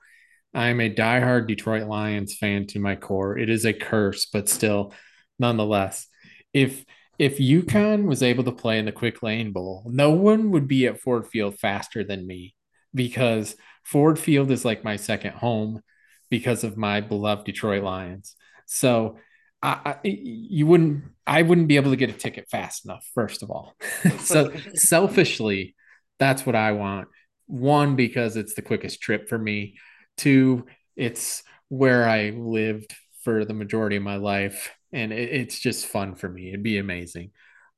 I'm 0.54 0.80
a 0.80 0.94
diehard 0.94 1.48
Detroit 1.48 1.88
Lions 1.88 2.36
fan 2.36 2.66
to 2.68 2.80
my 2.80 2.96
core. 2.96 3.38
It 3.38 3.50
is 3.50 3.66
a 3.66 3.74
curse, 3.74 4.26
but 4.26 4.48
still, 4.48 4.94
nonetheless, 5.38 6.08
if 6.54 6.86
if 7.18 7.38
UConn 7.38 8.06
was 8.06 8.22
able 8.24 8.44
to 8.46 8.52
play 8.52 8.78
in 8.78 8.86
the 8.86 8.92
Quick 8.92 9.24
Lane 9.24 9.52
Bowl, 9.52 9.84
no 9.88 10.12
one 10.12 10.52
would 10.52 10.68
be 10.68 10.86
at 10.88 11.00
Ford 11.00 11.28
Field 11.28 11.58
faster 11.58 12.04
than 12.04 12.28
me 12.28 12.56
because 12.94 13.56
Ford 13.84 14.20
Field 14.20 14.52
is 14.52 14.66
like 14.66 14.84
my 14.84 14.96
second 14.96 15.34
home 15.34 15.82
because 16.30 16.64
of 16.64 16.78
my 16.78 17.02
beloved 17.02 17.46
Detroit 17.46 17.84
Lions. 17.84 18.36
So 18.66 19.18
I, 19.66 19.96
you 20.04 20.68
wouldn't 20.68 21.06
I 21.26 21.42
wouldn't 21.42 21.68
be 21.68 21.78
able 21.78 21.92
to 21.92 21.98
get 21.98 22.10
a 22.10 22.14
ticket 22.14 22.50
fast 22.50 22.86
enough, 22.86 23.08
first 23.16 23.42
of 23.42 23.50
all. 23.50 23.76
so 24.20 24.52
selfishly, 24.76 25.76
that's 26.20 26.46
what 26.46 26.56
I 26.56 26.74
want. 26.74 27.08
One, 27.48 27.96
because 27.96 28.38
it's 28.38 28.54
the 28.54 28.62
quickest 28.62 29.02
trip 29.02 29.28
for 29.28 29.38
me. 29.38 29.78
Two, 30.18 30.66
it's 30.96 31.44
where 31.70 32.08
I 32.08 32.30
lived 32.30 32.96
for 33.24 33.44
the 33.44 33.54
majority 33.54 33.96
of 33.96 34.04
my 34.04 34.18
life. 34.18 34.72
And 34.94 35.12
it, 35.12 35.30
it's 35.32 35.60
just 35.60 35.88
fun 35.88 36.16
for 36.16 36.30
me. 36.30 36.50
It'd 36.50 36.64
be 36.64 36.78
amazing. 36.78 37.32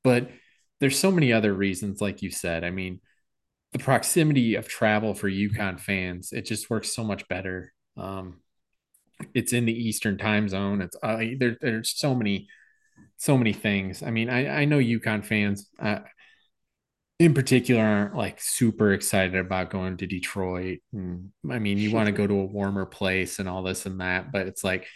But 0.03 0.29
there's 0.79 0.99
so 0.99 1.11
many 1.11 1.31
other 1.31 1.53
reasons, 1.53 2.01
like 2.01 2.21
you 2.21 2.31
said. 2.31 2.63
I 2.63 2.69
mean, 2.69 2.99
the 3.71 3.79
proximity 3.79 4.55
of 4.55 4.67
travel 4.67 5.13
for 5.13 5.29
UConn 5.29 5.79
fans, 5.79 6.33
it 6.33 6.45
just 6.45 6.69
works 6.69 6.93
so 6.93 7.03
much 7.03 7.27
better. 7.27 7.73
Um, 7.95 8.41
it's 9.33 9.53
in 9.53 9.65
the 9.65 9.73
Eastern 9.73 10.17
time 10.17 10.47
zone. 10.49 10.81
It's 10.81 10.95
uh, 11.01 11.23
there, 11.37 11.57
there's 11.59 11.97
so 11.97 12.15
many, 12.15 12.47
so 13.17 13.37
many 13.37 13.53
things. 13.53 14.03
I 14.03 14.11
mean, 14.11 14.29
I, 14.29 14.61
I 14.61 14.65
know 14.65 14.79
UConn 14.79 15.25
fans 15.25 15.69
uh, 15.79 15.99
in 17.19 17.33
particular 17.33 17.81
aren't 17.81 18.15
like 18.15 18.39
super 18.39 18.93
excited 18.93 19.35
about 19.35 19.71
going 19.71 19.97
to 19.97 20.07
Detroit. 20.07 20.79
And, 20.93 21.31
I 21.49 21.59
mean, 21.59 21.77
you 21.77 21.91
want 21.91 22.07
to 22.07 22.11
go 22.11 22.27
to 22.27 22.39
a 22.39 22.45
warmer 22.45 22.85
place 22.85 23.39
and 23.39 23.49
all 23.49 23.63
this 23.63 23.85
and 23.85 24.01
that, 24.01 24.31
but 24.31 24.47
it's 24.47 24.63
like 24.63 24.87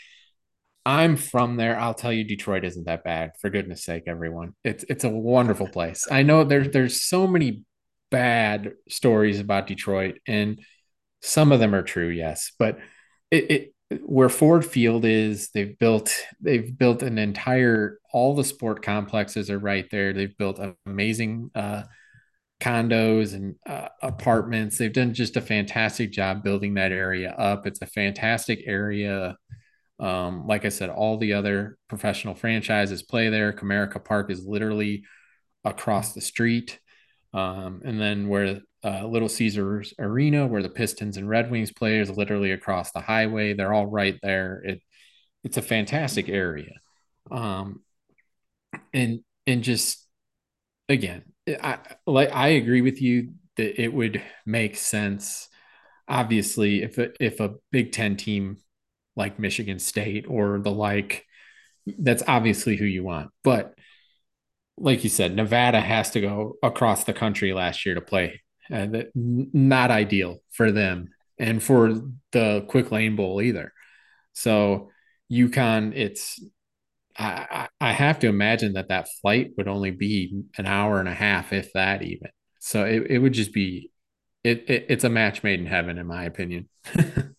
I'm 0.85 1.15
from 1.15 1.57
there. 1.57 1.79
I'll 1.79 1.93
tell 1.93 2.11
you, 2.11 2.23
Detroit 2.23 2.65
isn't 2.65 2.85
that 2.85 3.03
bad. 3.03 3.31
For 3.39 3.49
goodness 3.49 3.83
sake, 3.83 4.03
everyone, 4.07 4.55
it's 4.63 4.83
it's 4.89 5.03
a 5.03 5.09
wonderful 5.09 5.67
place. 5.67 6.07
I 6.09 6.23
know 6.23 6.43
there's 6.43 6.69
there's 6.69 7.01
so 7.01 7.27
many 7.27 7.63
bad 8.09 8.73
stories 8.89 9.39
about 9.39 9.67
Detroit, 9.67 10.19
and 10.27 10.59
some 11.21 11.51
of 11.51 11.59
them 11.59 11.75
are 11.75 11.83
true, 11.83 12.09
yes, 12.09 12.51
but 12.57 12.79
it, 13.29 13.51
it 13.51 13.73
where 14.03 14.29
Ford 14.29 14.65
Field 14.65 15.05
is, 15.05 15.50
they've 15.53 15.77
built 15.77 16.12
they've 16.39 16.77
built 16.77 17.03
an 17.03 17.17
entire 17.17 18.00
all 18.13 18.36
the 18.36 18.43
sport 18.43 18.83
complexes 18.83 19.50
are 19.50 19.60
right 19.60 19.89
there. 19.91 20.13
They've 20.13 20.38
built 20.38 20.60
amazing 20.86 21.51
uh, 21.55 21.83
condos 22.62 23.33
and 23.33 23.55
uh, 23.65 23.89
apartments. 24.01 24.77
They've 24.77 24.93
done 24.93 25.13
just 25.13 25.38
a 25.38 25.41
fantastic 25.41 26.12
job 26.12 26.43
building 26.43 26.75
that 26.75 26.91
area 26.91 27.31
up. 27.31 27.65
It's 27.65 27.81
a 27.81 27.88
fantastic 27.88 28.63
area. 28.65 29.38
Um, 30.00 30.47
like 30.47 30.65
I 30.65 30.69
said, 30.69 30.89
all 30.89 31.17
the 31.17 31.34
other 31.34 31.77
professional 31.88 32.36
franchises 32.36 33.04
play 33.04 33.30
there. 33.30 33.54
Comerica 33.54 34.04
Park 34.04 34.32
is 34.32 34.45
literally 34.45 35.04
across 35.63 36.13
the 36.13 36.21
street. 36.21 36.80
Um, 37.34 37.82
and 37.86 37.99
then 37.99 38.27
where 38.27 38.62
uh, 38.84 39.06
Little 39.06 39.30
Caesars 39.30 39.94
Arena, 40.00 40.48
where 40.48 40.63
the 40.63 40.70
Pistons 40.70 41.17
and 41.17 41.30
Red 41.30 41.52
Wings 41.52 41.72
play, 41.72 42.00
is 42.00 42.10
literally 42.10 42.52
across 42.52 42.91
the 42.91 43.02
highway. 43.02 43.54
They're 43.54 43.74
all 43.74 43.88
right 43.88 44.17
there. 44.22 44.62
It 44.65 44.82
it's 45.44 45.58
a 45.58 45.62
fantastic 45.62 46.30
area. 46.30 46.74
Um, 47.30 47.82
and 48.94 49.22
and 49.48 49.63
just 49.63 50.08
again, 50.89 51.24
I 51.48 51.80
like 52.06 52.32
I 52.34 52.50
agree 52.50 52.82
with 52.82 53.02
you 53.02 53.34
that 53.58 53.82
it 53.82 53.94
would 53.94 54.22
make 54.46 54.76
sense. 54.78 55.48
Obviously, 56.08 56.84
if 56.84 56.98
a, 56.98 57.12
if 57.24 57.39
a 57.39 57.56
Big 57.72 57.91
Ten 57.91 58.17
team 58.17 58.58
like 59.15 59.39
Michigan 59.39 59.80
State 59.80 60.26
or 60.28 60.60
the 60.60 60.72
like, 60.72 61.26
that's 62.00 62.24
obviously 62.28 62.76
who 62.78 62.86
you 62.86 63.04
want. 63.04 63.32
But 63.44 63.76
like 64.78 65.04
you 65.04 65.10
said, 65.10 65.36
Nevada 65.36 65.80
has 65.80 66.12
to 66.12 66.22
go 66.22 66.56
across 66.63 67.04
the 67.04 67.13
country 67.13 67.54
last 67.54 67.86
year 67.86 67.96
to 67.96 68.02
play. 68.02 68.41
Uh, 68.71 68.86
that, 68.88 69.12
not 69.15 69.91
ideal 69.91 70.39
for 70.51 70.71
them 70.71 71.10
and 71.38 71.62
for 71.62 72.01
the 72.31 72.65
Quick 72.67 72.91
Lane 72.91 73.15
Bowl 73.15 73.41
either. 73.41 73.73
So 74.34 74.91
UConn, 75.31 75.93
it's 75.95 76.39
I, 77.17 77.67
I 77.79 77.91
have 77.91 78.19
to 78.19 78.27
imagine 78.27 78.73
that 78.73 78.89
that 78.89 79.10
flight 79.21 79.51
would 79.57 79.67
only 79.67 79.91
be 79.91 80.43
an 80.57 80.65
hour 80.65 80.99
and 80.99 81.10
a 81.10 81.13
half, 81.13 81.53
if 81.53 81.73
that 81.73 82.01
even. 82.03 82.29
So 82.60 82.86
it, 82.86 83.07
it 83.10 83.19
would 83.19 83.34
just 83.34 83.53
be 83.53 83.91
it, 84.43 84.69
it 84.69 84.86
it's 84.89 85.03
a 85.03 85.10
match 85.10 85.43
made 85.43 85.60
in 85.60 85.65
heaven, 85.67 85.97
in 85.97 86.07
my 86.07 86.25
opinion. 86.25 86.69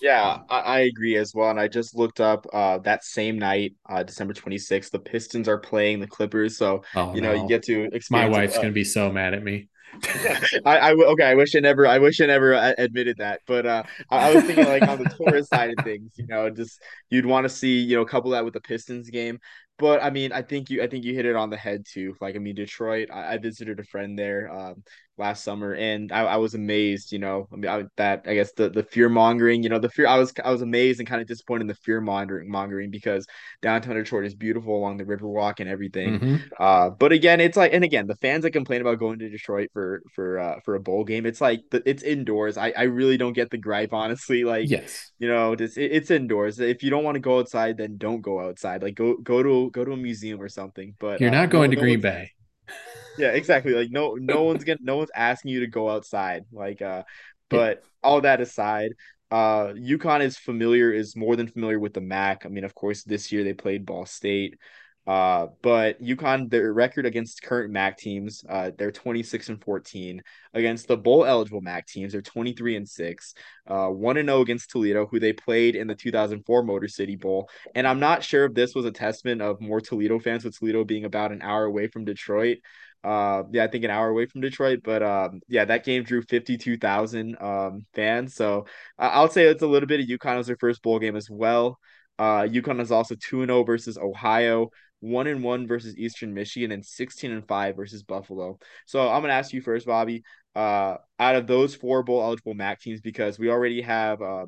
Yeah, 0.00 0.40
I, 0.50 0.60
I 0.60 0.78
agree 0.80 1.16
as 1.16 1.32
well. 1.34 1.48
And 1.50 1.58
I 1.58 1.68
just 1.68 1.96
looked 1.96 2.20
up 2.20 2.46
uh 2.52 2.78
that 2.78 3.02
same 3.04 3.38
night, 3.38 3.74
uh 3.88 4.02
December 4.02 4.34
26th, 4.34 4.90
the 4.90 4.98
Pistons 4.98 5.48
are 5.48 5.58
playing 5.58 6.00
the 6.00 6.06
Clippers. 6.06 6.58
So, 6.58 6.82
oh 6.94 7.14
you 7.14 7.20
know, 7.22 7.32
you 7.32 7.46
get 7.46 7.62
to 7.64 7.88
my 8.10 8.26
wife's 8.28 8.56
uh, 8.56 8.60
gonna 8.60 8.72
be 8.72 8.84
so 8.84 9.10
mad 9.10 9.34
at 9.34 9.42
me. 9.42 9.68
I, 10.64 10.78
I 10.78 10.92
okay. 10.92 11.24
I 11.24 11.34
wish 11.34 11.54
I 11.54 11.60
never. 11.60 11.86
I 11.86 11.98
wish 11.98 12.20
I 12.20 12.26
never 12.26 12.54
uh, 12.54 12.72
admitted 12.78 13.18
that. 13.18 13.40
But 13.46 13.66
uh, 13.66 13.82
I, 14.10 14.30
I 14.30 14.34
was 14.34 14.44
thinking 14.44 14.66
like 14.66 14.82
on 14.82 14.98
the 14.98 15.08
tourist 15.08 15.50
side 15.50 15.70
of 15.76 15.84
things, 15.84 16.12
you 16.16 16.26
know, 16.26 16.50
just 16.50 16.82
you'd 17.10 17.26
want 17.26 17.44
to 17.44 17.48
see, 17.48 17.80
you 17.80 17.96
know, 17.96 18.04
couple 18.04 18.32
that 18.32 18.44
with 18.44 18.54
the 18.54 18.60
Pistons 18.60 19.10
game. 19.10 19.38
But 19.78 20.02
I 20.02 20.10
mean, 20.10 20.32
I 20.32 20.42
think 20.42 20.70
you, 20.70 20.82
I 20.82 20.86
think 20.86 21.04
you 21.04 21.14
hit 21.14 21.26
it 21.26 21.36
on 21.36 21.50
the 21.50 21.56
head 21.56 21.84
too. 21.86 22.16
Like 22.20 22.34
I 22.34 22.38
mean, 22.38 22.54
Detroit. 22.54 23.08
I, 23.12 23.34
I 23.34 23.38
visited 23.38 23.78
a 23.78 23.84
friend 23.84 24.18
there 24.18 24.50
um, 24.50 24.82
last 25.18 25.44
summer, 25.44 25.74
and 25.74 26.12
I, 26.12 26.24
I 26.24 26.36
was 26.36 26.54
amazed. 26.54 27.12
You 27.12 27.18
know, 27.18 27.48
I 27.52 27.56
mean, 27.56 27.70
I, 27.70 27.84
that 27.96 28.24
I 28.26 28.34
guess 28.34 28.52
the 28.52 28.70
the 28.70 28.82
fear 28.82 29.08
mongering. 29.08 29.62
You 29.62 29.68
know, 29.68 29.78
the 29.78 29.90
fear. 29.90 30.06
I 30.06 30.18
was 30.18 30.32
I 30.44 30.50
was 30.50 30.62
amazed 30.62 31.00
and 31.00 31.08
kind 31.08 31.20
of 31.20 31.28
disappointed 31.28 31.62
in 31.62 31.66
the 31.66 31.74
fear 31.74 32.00
mongering 32.00 32.50
mongering 32.50 32.90
because 32.90 33.26
downtown 33.62 33.96
Detroit 33.96 34.24
is 34.24 34.34
beautiful 34.34 34.76
along 34.76 34.96
the 34.96 35.04
Riverwalk 35.04 35.60
and 35.60 35.68
everything. 35.68 36.20
mm-hmm. 36.20 36.36
Uh, 36.58 36.90
but 36.90 37.12
again, 37.12 37.40
it's 37.40 37.56
like, 37.56 37.72
and 37.72 37.84
again, 37.84 38.06
the 38.06 38.16
fans 38.16 38.42
that 38.44 38.52
complain 38.52 38.80
about 38.80 38.98
going 38.98 39.18
to 39.18 39.28
Detroit 39.28 39.70
for 39.72 40.02
for 40.14 40.38
uh, 40.38 40.60
for 40.64 40.74
a 40.74 40.80
bowl 40.80 41.04
game, 41.04 41.26
it's 41.26 41.40
like 41.40 41.62
the, 41.70 41.82
it's 41.84 42.02
indoors. 42.02 42.56
I 42.56 42.72
I 42.76 42.82
really 42.84 43.16
don't 43.16 43.34
get 43.34 43.50
the 43.50 43.58
gripe, 43.58 43.92
honestly. 43.92 44.44
Like, 44.44 44.70
Yes, 44.70 45.12
you 45.18 45.28
know, 45.28 45.54
just 45.54 45.76
it, 45.76 45.92
it's 45.92 46.10
indoors. 46.10 46.60
If 46.60 46.82
you 46.82 46.90
don't 46.90 47.04
want 47.04 47.16
to 47.16 47.20
go 47.20 47.38
outside, 47.40 47.76
then 47.76 47.98
don't 47.98 48.20
go 48.22 48.40
outside. 48.40 48.82
Like, 48.82 48.94
go 48.94 49.16
go 49.18 49.42
to 49.42 49.65
go 49.70 49.84
to 49.84 49.92
a 49.92 49.96
museum 49.96 50.40
or 50.40 50.48
something. 50.48 50.94
But 50.98 51.20
you're 51.20 51.30
uh, 51.30 51.30
not 51.30 51.50
no 51.50 51.50
going 51.50 51.70
to 51.70 51.76
no 51.76 51.82
Green 51.82 52.00
Bay. 52.00 52.32
yeah, 53.16 53.28
exactly. 53.30 53.72
Like 53.72 53.90
no 53.90 54.14
no 54.14 54.44
one's 54.44 54.64
gonna 54.64 54.78
no 54.82 54.96
one's 54.98 55.10
asking 55.14 55.52
you 55.52 55.60
to 55.60 55.66
go 55.66 55.88
outside. 55.90 56.44
Like 56.52 56.82
uh 56.82 57.04
Yeah. 57.50 57.58
but 57.58 57.84
all 58.02 58.20
that 58.22 58.40
aside, 58.40 58.92
uh 59.30 59.68
UConn 59.74 60.22
is 60.22 60.36
familiar 60.36 60.92
is 60.92 61.16
more 61.16 61.36
than 61.36 61.48
familiar 61.48 61.78
with 61.80 61.94
the 61.94 62.00
MAC. 62.00 62.44
I 62.46 62.48
mean, 62.48 62.64
of 62.64 62.74
course, 62.74 63.04
this 63.04 63.32
year 63.32 63.44
they 63.44 63.54
played 63.54 63.86
Ball 63.86 64.06
State. 64.06 64.58
Uh, 65.06 65.46
but 65.62 66.02
UConn, 66.02 66.50
their 66.50 66.72
record 66.72 67.06
against 67.06 67.42
current 67.42 67.72
MAC 67.72 67.96
teams, 67.96 68.44
uh, 68.48 68.70
they're 68.76 68.90
26 68.90 69.48
and 69.50 69.62
14. 69.62 70.22
Against 70.54 70.88
the 70.88 70.96
bowl 70.96 71.24
eligible 71.24 71.60
MAC 71.60 71.86
teams, 71.86 72.12
they're 72.12 72.22
23 72.22 72.76
and 72.76 72.88
6. 72.88 73.34
Uh, 73.66 73.88
1 73.88 74.16
and 74.16 74.28
0 74.28 74.40
against 74.40 74.70
Toledo, 74.70 75.06
who 75.06 75.20
they 75.20 75.32
played 75.32 75.76
in 75.76 75.86
the 75.86 75.94
2004 75.94 76.62
Motor 76.62 76.88
City 76.88 77.16
Bowl. 77.16 77.48
And 77.74 77.86
I'm 77.86 78.00
not 78.00 78.24
sure 78.24 78.46
if 78.46 78.54
this 78.54 78.74
was 78.74 78.84
a 78.84 78.90
testament 78.90 79.42
of 79.42 79.60
more 79.60 79.80
Toledo 79.80 80.18
fans, 80.18 80.44
with 80.44 80.58
Toledo 80.58 80.84
being 80.84 81.04
about 81.04 81.32
an 81.32 81.42
hour 81.42 81.64
away 81.64 81.86
from 81.88 82.04
Detroit 82.04 82.58
uh, 83.06 83.44
yeah, 83.52 83.62
I 83.62 83.68
think 83.68 83.84
an 83.84 83.90
hour 83.90 84.08
away 84.08 84.26
from 84.26 84.40
Detroit, 84.40 84.80
but 84.82 85.00
um, 85.00 85.40
yeah, 85.46 85.64
that 85.64 85.84
game 85.84 86.02
drew 86.02 86.22
fifty 86.22 86.56
two 86.58 86.76
thousand 86.76 87.40
um 87.40 87.86
fans. 87.94 88.34
So 88.34 88.66
uh, 88.98 89.10
I'll 89.12 89.28
say 89.28 89.44
it's 89.44 89.62
a 89.62 89.66
little 89.66 89.86
bit 89.86 90.00
of 90.00 90.06
UConn 90.06 90.40
as 90.40 90.48
their 90.48 90.56
first 90.56 90.82
bowl 90.82 90.98
game 90.98 91.14
as 91.14 91.30
well. 91.30 91.78
Uh, 92.18 92.42
UConn 92.42 92.80
is 92.80 92.90
also 92.90 93.14
two 93.14 93.42
and 93.42 93.48
zero 93.48 93.62
versus 93.62 93.96
Ohio, 93.96 94.70
one 95.00 95.26
and 95.26 95.42
one 95.42 95.66
versus 95.66 95.96
Eastern 95.96 96.34
Michigan, 96.34 96.72
and 96.72 96.84
sixteen 96.84 97.32
and 97.32 97.46
five 97.46 97.76
versus 97.76 98.02
Buffalo. 98.02 98.58
So 98.86 99.08
I'm 99.08 99.22
gonna 99.22 99.32
ask 99.34 99.52
you 99.52 99.60
first, 99.60 99.86
Bobby. 99.86 100.22
Uh, 100.54 100.96
out 101.18 101.36
of 101.36 101.46
those 101.46 101.74
four 101.74 102.02
bowl 102.02 102.22
eligible 102.22 102.54
MAC 102.54 102.80
teams, 102.80 103.00
because 103.00 103.38
we 103.38 103.50
already 103.50 103.82
have 103.82 104.22
uh, 104.22 104.46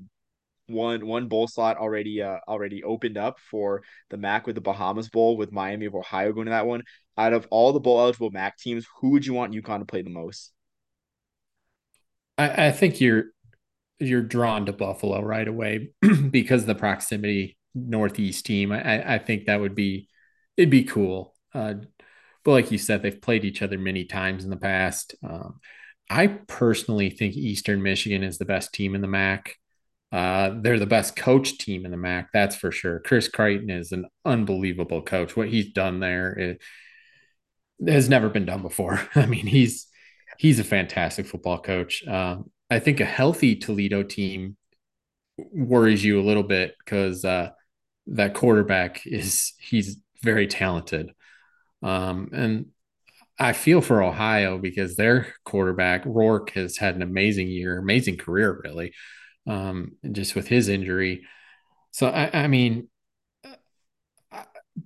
one 0.69 1.07
one 1.07 1.29
bowl 1.29 1.49
slot 1.49 1.77
already 1.77 2.23
uh 2.23 2.39
already 2.47 2.85
opened 2.85 3.17
up 3.17 3.39
for 3.51 3.83
the 4.11 4.17
MAC 4.17 4.47
with 4.47 4.55
the 4.55 4.61
Bahamas 4.61 5.09
Bowl 5.09 5.37
with 5.37 5.53
Miami 5.53 5.87
of 5.87 5.95
Ohio 5.95 6.33
going 6.33 6.47
to 6.47 6.51
that 6.51 6.67
one. 6.67 6.83
Out 7.17 7.33
of 7.33 7.49
all 7.51 7.73
the 7.73 7.81
bowl 7.81 8.01
eligible 8.01 8.31
MAC 8.31 8.57
teams, 8.59 8.87
who 9.01 9.11
would 9.11 9.27
you 9.27 9.35
want 9.35 9.53
UConn 9.53 9.81
to 9.81 9.85
play 9.85 10.03
the 10.03 10.11
most? 10.11 10.53
I, 12.37 12.69
I 12.69 12.71
think 12.71 13.01
you're 13.01 13.25
you're 13.99 14.23
drawn 14.23 14.67
to 14.67 14.73
Buffalo 14.73 15.21
right 15.23 15.49
away 15.49 15.91
because 16.31 16.65
the 16.65 16.75
proximity 16.75 17.57
Northeast 17.75 18.47
team. 18.47 18.73
I, 18.73 19.15
I 19.15 19.19
think 19.19 19.47
that 19.47 19.61
would 19.61 19.75
be 19.75 20.09
it'd 20.59 20.71
be 20.71 20.85
cool. 20.85 21.35
Uh, 21.55 21.75
but 22.45 22.51
like 22.51 22.73
you 22.73 22.79
said, 22.79 23.03
they've 23.03 23.23
played 23.23 23.45
each 23.45 23.63
other 23.63 23.79
many 23.79 24.05
times 24.05 24.45
in 24.45 24.51
the 24.51 24.57
past. 24.57 25.15
Um, 25.27 25.61
I 26.11 26.27
personally 26.27 27.11
think 27.11 27.37
Eastern 27.37 27.83
Michigan 27.83 28.23
is 28.23 28.39
the 28.39 28.45
best 28.45 28.75
team 28.75 28.95
in 28.95 29.01
the 29.01 29.09
MAC. 29.09 29.55
Uh, 30.11 30.53
they're 30.61 30.79
the 30.79 30.87
best 30.87 31.17
coach 31.17 31.59
team 31.59 31.85
in 31.85 31.91
the 31.91 31.97
MAC, 31.97 32.31
that's 32.33 32.57
for 32.57 32.73
sure. 32.73 33.01
Chris 33.01 33.29
Creighton 33.29 33.71
is 33.71 33.93
an 33.93 34.07
unbelievable 34.25 35.03
coach. 35.03 35.37
What 35.37 35.49
he's 35.49 35.73
done 35.73 36.01
there 36.01 36.57
has 37.87 38.09
never 38.09 38.29
been 38.29 38.47
done 38.47 38.63
before. 38.63 39.01
I 39.15 39.27
mean, 39.27 39.47
he's 39.47 39.87
he's 40.39 40.59
a 40.59 40.65
fantastic 40.65 41.27
football 41.27 41.61
coach. 41.61 42.07
Uh, 42.07 42.39
I 42.71 42.79
think 42.79 43.01
a 43.01 43.05
healthy 43.05 43.57
Toledo 43.57 44.03
team 44.03 44.57
worries 45.37 46.05
you 46.05 46.21
a 46.21 46.25
little 46.25 46.43
bit 46.43 46.75
because 46.79 47.25
uh, 47.25 47.51
that 48.09 48.35
quarterback 48.35 49.07
is 49.07 49.53
he's 49.61 49.99
very 50.23 50.47
talented, 50.47 51.13
um, 51.83 52.31
and 52.33 52.67
I 53.39 53.53
feel 53.53 53.81
for 53.81 54.03
Ohio 54.03 54.59
because 54.59 54.97
their 54.97 55.33
quarterback 55.45 56.03
Rourke 56.05 56.51
has 56.51 56.77
had 56.77 56.97
an 56.97 57.03
amazing 57.03 57.49
year, 57.49 57.79
amazing 57.79 58.17
career, 58.17 58.61
really, 58.65 58.93
um, 59.47 59.93
just 60.11 60.35
with 60.35 60.49
his 60.49 60.69
injury. 60.69 61.23
So 61.93 62.09
I, 62.09 62.45
I 62.45 62.49
mean, 62.49 62.89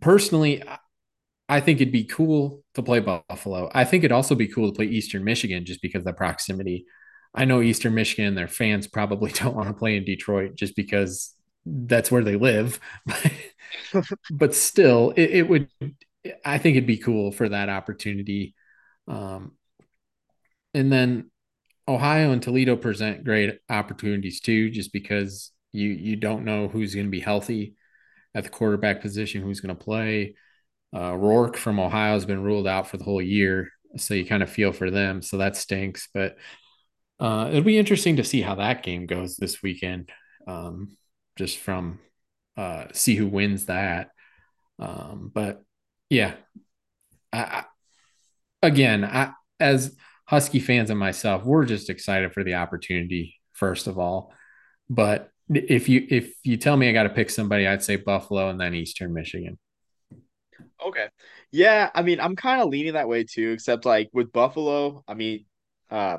personally, 0.01 0.63
I 1.49 1.61
think 1.61 1.81
it'd 1.81 1.93
be 1.93 2.05
cool 2.05 2.63
to 2.75 2.83
play 2.83 3.01
Buffalo. 3.01 3.71
I 3.75 3.85
think 3.85 4.05
it'd 4.05 4.13
also 4.13 4.35
be 4.35 4.49
cool 4.49 4.71
to 4.71 4.77
play 4.77 4.87
Eastern 4.87 5.25
Michigan 5.25 5.65
just 5.65 5.83
because 5.83 6.01
of 6.01 6.07
the 6.07 6.13
proximity. 6.13 6.87
I 7.35 7.47
know 7.47 7.63
Eastern 7.63 7.95
Michigan 7.95 8.35
their 8.35 8.49
fans 8.49 8.87
probably 8.87 9.33
don't 9.35 9.57
want 9.57 9.69
to 9.69 9.75
play 9.75 9.97
in 9.97 10.05
Detroit 10.05 10.57
just 10.57 10.77
because 10.77 11.35
that's 11.65 12.11
where 12.11 12.25
they 12.25 12.37
live. 12.37 12.81
but 14.31 14.55
still, 14.55 15.13
it, 15.17 15.31
it, 15.31 15.49
would, 15.49 15.69
I 16.45 16.59
think 16.59 16.77
it'd 16.77 16.87
be 16.87 16.99
cool 16.99 17.33
for 17.33 17.49
that 17.49 17.69
opportunity. 17.69 18.55
Um, 19.09 19.53
and 20.75 20.93
then 20.93 21.31
Ohio 21.87 22.33
and 22.33 22.43
Toledo 22.43 22.77
present 22.77 23.25
great 23.25 23.59
opportunities 23.69 24.41
too, 24.41 24.71
just 24.71 24.93
because 24.93 25.51
you 25.73 25.89
you 25.89 26.17
don't 26.17 26.45
know 26.45 26.69
who's 26.69 26.95
going 26.95 27.07
to 27.07 27.11
be 27.11 27.21
healthy 27.21 27.77
at 28.35 28.45
the 28.45 28.51
quarterback 28.51 29.01
position, 29.01 29.43
who's 29.43 29.61
going 29.61 29.77
to 29.77 29.85
play. 29.85 30.35
Uh, 30.95 31.17
Rourke 31.17 31.57
from 31.57 31.81
Ohio 31.81 32.15
has 32.15 32.27
been 32.27 32.43
ruled 32.43 32.67
out 32.67 32.89
for 32.89 32.99
the 32.99 33.05
whole 33.05 33.23
year, 33.23 33.71
so 33.97 34.15
you 34.15 34.25
kind 34.25 34.43
of 34.43 34.51
feel 34.51 34.73
for 34.73 34.91
them. 34.91 35.23
So 35.23 35.39
that 35.39 35.57
stinks. 35.57 36.09
But 36.13 36.37
uh, 37.19 37.49
it'll 37.51 37.63
be 37.63 37.79
interesting 37.79 38.17
to 38.17 38.25
see 38.25 38.43
how 38.43 38.57
that 38.57 38.83
game 38.83 39.07
goes 39.07 39.37
this 39.37 39.63
weekend. 39.63 40.11
Um, 40.47 40.97
just 41.37 41.59
from 41.59 41.99
uh, 42.57 42.87
see 42.93 43.15
who 43.15 43.27
wins 43.27 43.67
that. 43.67 44.11
Um, 44.79 45.31
but 45.33 45.63
yeah, 46.11 46.35
I, 47.33 47.65
again, 48.63 49.05
I, 49.05 49.33
as 49.61 49.97
Husky 50.27 50.61
fans 50.61 50.91
and 50.91 50.99
myself, 50.99 51.45
we're 51.45 51.65
just 51.65 51.91
excited 51.91 52.33
for 52.33 52.45
the 52.45 52.55
opportunity. 52.55 53.41
First 53.53 53.87
of 53.87 53.99
all, 53.99 54.33
but 54.89 55.31
if 55.49 55.89
you 55.89 56.07
if 56.09 56.35
you 56.43 56.57
tell 56.57 56.77
me 56.77 56.89
I 56.89 56.93
got 56.93 57.05
to 57.05 57.11
pick 57.11 57.31
somebody, 57.31 57.67
I'd 57.67 57.83
say 57.83 57.97
Buffalo 57.97 58.49
and 58.49 58.61
then 58.61 58.75
Eastern 58.75 59.13
Michigan. 59.13 59.59
Okay. 60.85 61.09
Yeah, 61.51 61.91
I 61.95 62.03
mean, 62.03 62.21
I'm 62.21 62.37
kind 62.37 62.61
of 62.61 62.69
leaning 62.69 62.95
that 62.95 63.09
way 63.09 63.25
too, 63.25 63.51
except 63.51 63.85
like 63.85 64.11
with 64.13 64.33
Buffalo, 64.33 65.05
I 65.07 65.15
mean, 65.15 65.45
uh, 65.91 66.19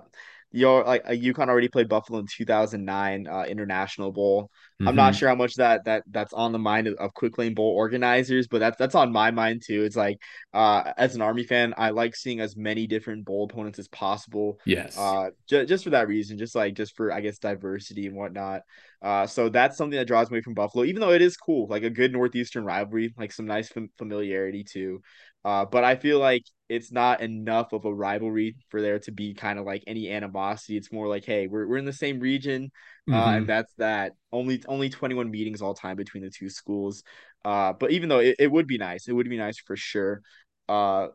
you're 0.52 0.84
like 0.84 1.04
uh, 1.06 1.12
UConn 1.12 1.50
already 1.50 1.68
played 1.68 1.90
Buffalo 1.90 2.20
in 2.20 2.28
2009 2.28 3.28
uh, 3.28 3.44
International 3.44 4.12
Bowl. 4.12 4.52
Mm-hmm. 4.80 4.88
I'm 4.88 4.96
not 4.96 5.12
mm-hmm. 5.12 5.20
sure 5.20 5.30
how 5.30 5.36
much 5.36 5.56
that 5.56 5.86
that 5.86 6.04
that's 6.10 6.34
on 6.34 6.52
the 6.52 6.60
mind 6.60 6.88
of, 6.88 6.96
of 6.96 7.14
Quick 7.14 7.38
Lane 7.38 7.54
Bowl 7.54 7.74
organizers, 7.76 8.48
but 8.48 8.60
that's 8.60 8.78
that's 8.78 8.96
on 8.96 9.12
my 9.12 9.30
mind 9.30 9.62
too. 9.66 9.84
It's 9.84 9.96
like 9.96 10.20
uh, 10.54 10.94
as 10.98 11.16
an 11.16 11.22
Army 11.22 11.44
fan, 11.44 11.74
I 11.78 11.92
like 11.92 12.16
seeing 12.16 12.40
as 12.40 12.58
many 12.58 12.88
different 12.88 13.24
bowl 13.24 13.46
opponents 13.46 13.78
as 13.78 13.88
possible. 13.88 14.60
Yes. 14.66 14.98
Uh, 14.98 15.30
j- 15.48 15.66
just 15.66 15.84
for 15.84 15.92
that 15.92 16.08
reason, 16.08 16.38
just 16.40 16.56
like 16.56 16.74
just 16.74 16.96
for 16.96 17.12
I 17.12 17.22
guess 17.22 17.38
diversity 17.38 18.08
and 18.08 18.16
whatnot. 18.16 18.62
Uh, 19.02 19.28
so 19.28 19.50
that's 19.50 19.78
something 19.78 19.98
that 19.98 20.08
draws 20.08 20.32
me 20.32 20.42
from 20.42 20.54
Buffalo, 20.54 20.86
even 20.86 21.02
though 21.02 21.12
it 21.12 21.22
is 21.22 21.38
cool, 21.38 21.68
like 21.68 21.84
a 21.84 21.90
good 21.90 22.14
Northeastern 22.14 22.64
rivalry, 22.64 23.14
like 23.18 23.34
some 23.34 23.46
nice 23.46 23.68
fam- 23.68 23.92
familiarity 23.98 24.64
too. 24.64 25.02
Uh, 25.46 25.66
but 25.66 25.84
I 25.84 25.96
feel 25.96 26.20
like 26.20 26.44
it's 26.70 26.92
not 26.92 27.22
enough 27.22 27.74
of 27.74 27.86
a 27.86 27.94
rivalry 27.94 28.56
for 28.70 28.82
there 28.82 29.00
to 29.00 29.12
be 29.12 29.34
kind 29.34 29.60
of 29.60 29.66
like 29.66 29.84
any 29.88 30.10
animosity. 30.10 30.78
It's 30.78 30.92
more 30.92 31.08
like, 31.08 31.26
hey, 31.26 31.48
we're 31.48 31.68
we're 31.68 31.78
in 31.78 31.86
the 31.86 31.94
same 31.94 32.20
region, 32.20 32.72
uh, 33.10 33.14
mm-hmm. 33.14 33.38
and 33.38 33.48
that's 33.48 33.74
that. 33.78 34.14
Only 34.32 34.64
only 34.68 34.90
21 34.90 35.30
meetings 35.30 35.62
all 35.62 35.74
time 35.74 35.98
between 35.98 36.24
the 36.24 36.30
two 36.30 36.50
schools. 36.50 37.04
Uh, 37.44 37.74
but 37.74 37.92
even 37.92 38.08
though 38.08 38.20
it, 38.20 38.38
it 38.40 38.52
would 38.52 38.68
be 38.68 38.78
nice, 38.78 39.08
it 39.08 39.14
would 39.14 39.30
be 39.30 39.38
nice 39.38 39.60
for 39.60 39.76
sure. 39.76 40.22
Uh, 40.70 41.08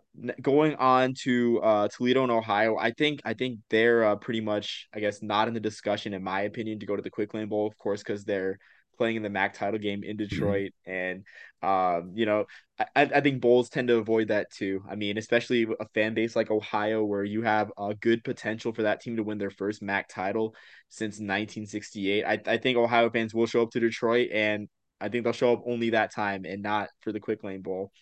going 0.42 0.74
on 0.74 1.14
to 1.14 1.58
uh 1.62 1.88
Toledo 1.88 2.22
and 2.22 2.30
Ohio, 2.30 2.76
I 2.76 2.90
think 2.92 3.20
I 3.24 3.32
think 3.32 3.60
they're 3.70 4.04
uh, 4.04 4.16
pretty 4.16 4.42
much, 4.42 4.88
I 4.92 5.00
guess, 5.00 5.22
not 5.22 5.48
in 5.48 5.54
the 5.54 5.60
discussion 5.60 6.12
in 6.12 6.22
my 6.22 6.42
opinion 6.42 6.80
to 6.80 6.86
go 6.86 6.96
to 6.96 7.02
the 7.02 7.10
Quick 7.10 7.32
Lane 7.32 7.48
Bowl, 7.48 7.66
of 7.66 7.78
course, 7.78 8.02
because 8.02 8.24
they're 8.24 8.58
playing 8.98 9.16
in 9.16 9.22
the 9.22 9.30
MAC 9.30 9.54
title 9.54 9.78
game 9.78 10.04
in 10.04 10.16
mm-hmm. 10.16 10.28
Detroit. 10.28 10.72
Mm-hmm. 10.86 10.90
And, 10.90 11.24
um, 11.62 12.12
you 12.14 12.26
know, 12.26 12.44
I, 12.78 13.02
I 13.02 13.20
think 13.20 13.40
Bulls 13.40 13.68
tend 13.68 13.88
to 13.88 13.96
avoid 13.96 14.28
that 14.28 14.50
too. 14.52 14.82
I 14.88 14.94
mean, 14.94 15.18
especially 15.18 15.66
a 15.80 15.88
fan 15.94 16.14
base 16.14 16.36
like 16.36 16.50
Ohio, 16.50 17.04
where 17.04 17.24
you 17.24 17.42
have 17.42 17.72
a 17.78 17.94
good 17.94 18.22
potential 18.22 18.72
for 18.72 18.82
that 18.82 19.00
team 19.00 19.16
to 19.16 19.22
win 19.22 19.38
their 19.38 19.50
first 19.50 19.82
MAC 19.82 20.08
title 20.08 20.54
since 20.88 21.14
1968. 21.14 22.24
I, 22.24 22.40
I 22.46 22.58
think 22.58 22.76
Ohio 22.76 23.10
fans 23.10 23.34
will 23.34 23.46
show 23.46 23.62
up 23.62 23.70
to 23.70 23.80
Detroit 23.80 24.28
and 24.32 24.68
I 25.00 25.08
think 25.08 25.24
they'll 25.24 25.32
show 25.32 25.52
up 25.52 25.62
only 25.66 25.90
that 25.90 26.12
time 26.12 26.44
and 26.44 26.62
not 26.62 26.88
for 27.00 27.12
the 27.12 27.20
Quick 27.20 27.44
Lane 27.44 27.62
Bowl. 27.62 27.92